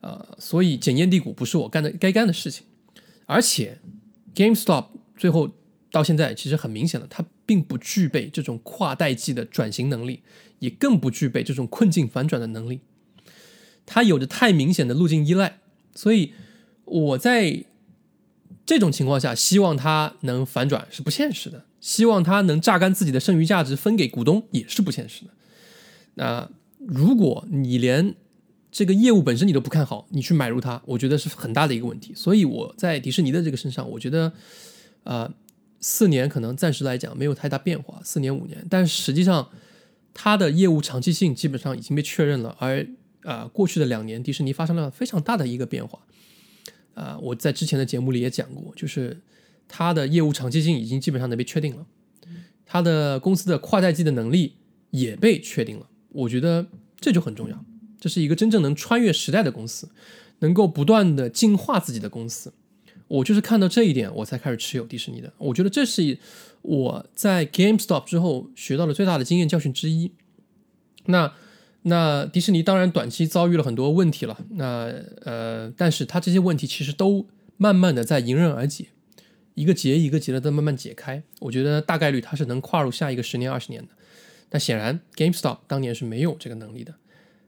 [0.00, 2.64] 呃，所以检验地股不是我干的该干的事情，
[3.26, 3.78] 而且
[4.34, 4.86] GameStop
[5.16, 5.50] 最后
[5.90, 10.22] 到现在其实很明显了，它并不具备这种跨代际的转型能力，
[10.60, 12.80] 也更不具备这种困境反转的能力，
[13.84, 15.58] 它有着太明显的路径依赖，
[15.94, 16.32] 所以
[16.84, 17.64] 我在
[18.64, 25.30] 这种情况下希望它能反转是不现实的，希望他能榨干自己的剩余价值分给股东也是不现实的。
[26.14, 28.14] 那如果你连
[28.72, 32.14] 这个业务本身你都不看好，你去买入它，我觉得是很大的一个问题。
[32.14, 34.32] 所以我在迪士尼的这个身上，我觉得，
[35.02, 35.30] 呃，
[35.78, 39.50] 四年可能暂时来讲没有太大变化，四年五年，但实际上
[40.14, 42.56] 它的业务长期性基本上已经被确认了。
[42.58, 42.88] 而
[43.24, 45.98] 啊，过去的两年，迪士尼发生了非常大的一个变化。
[46.94, 49.20] 啊，我在之前的节目里也讲过，就是
[49.68, 51.86] 它的业务长期性已经基本上能被确定了，
[52.64, 54.56] 它的公司的跨代际的能力
[54.90, 55.88] 也被确定了。
[56.10, 56.66] 我觉得
[56.98, 57.64] 这就很重要。
[58.00, 59.90] 这是一个真正能穿越时代的公司，
[60.40, 62.52] 能够不断的进化自己的公司。
[63.08, 65.32] 我就是看到这一点，我才开始持有迪士尼的。
[65.38, 66.18] 我觉得这是
[66.62, 70.12] 我在 GameStop 之后学到的最大的经验教训之一。
[71.06, 71.32] 那
[71.82, 74.38] 那迪士尼当然短期遭遇了很多问题了。
[74.52, 74.90] 那
[75.22, 78.86] 呃，但是它这些问题其实都慢慢的在迎刃而解，
[79.54, 81.22] 一个结一个结的在慢慢解开。
[81.40, 83.88] 我觉得大概率它是能跨入下一个十年二十年的。
[84.48, 86.94] 但显然 GameStop 当年是没有这个能力的。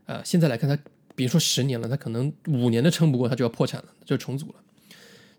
[0.07, 0.79] 呃，现在来看，它
[1.15, 4.55] 别说十年了，它可能五年都撑不过，它就要破产了，就重组了。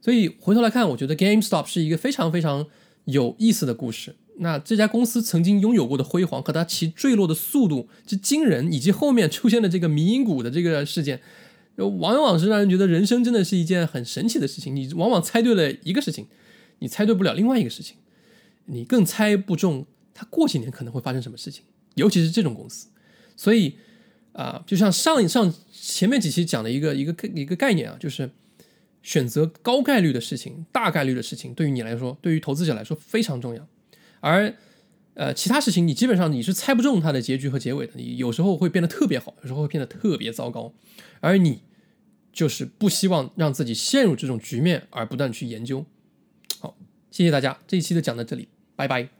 [0.02, 2.68] 所以回头来看，我觉得 GameStop 是一个非常非常
[3.06, 4.16] 有意思的故事。
[4.40, 11.20] 那这家公司曾经拥有过的辉煌和它其坠落的速度之惊人，以及后面出现的这个迷因股的这个事件，
[11.76, 14.76] 往往是让人觉得人生真的是一件很神奇的事情。
[14.76, 16.28] 你往往猜对了一个事情，
[16.80, 17.98] 你猜对不了另外一个事情，
[18.66, 21.64] 你更猜不中它过几年可能会发生什么事情，
[21.96, 22.90] 尤其是这种公司。
[23.36, 23.78] 所以。
[24.34, 28.30] 啊，就像上上前面几期讲的一个一个一个概念啊，就是
[29.02, 33.68] 选择高概率的事情、大概率的事情，对于你来说，对于投资者来说非常重要。
[34.20, 34.54] 而
[35.16, 40.72] 呃，其他事情你基本上你是猜不中它的结局和结尾的，你有时候会变得特别好，有时候会变得特别糟糕。
[41.20, 41.64] 而你
[42.32, 45.84] 就是不希望让自己陷入这种局面，而不断去研究。
[47.12, 49.17] 谢谢大家，这一期就讲到这里，拜拜。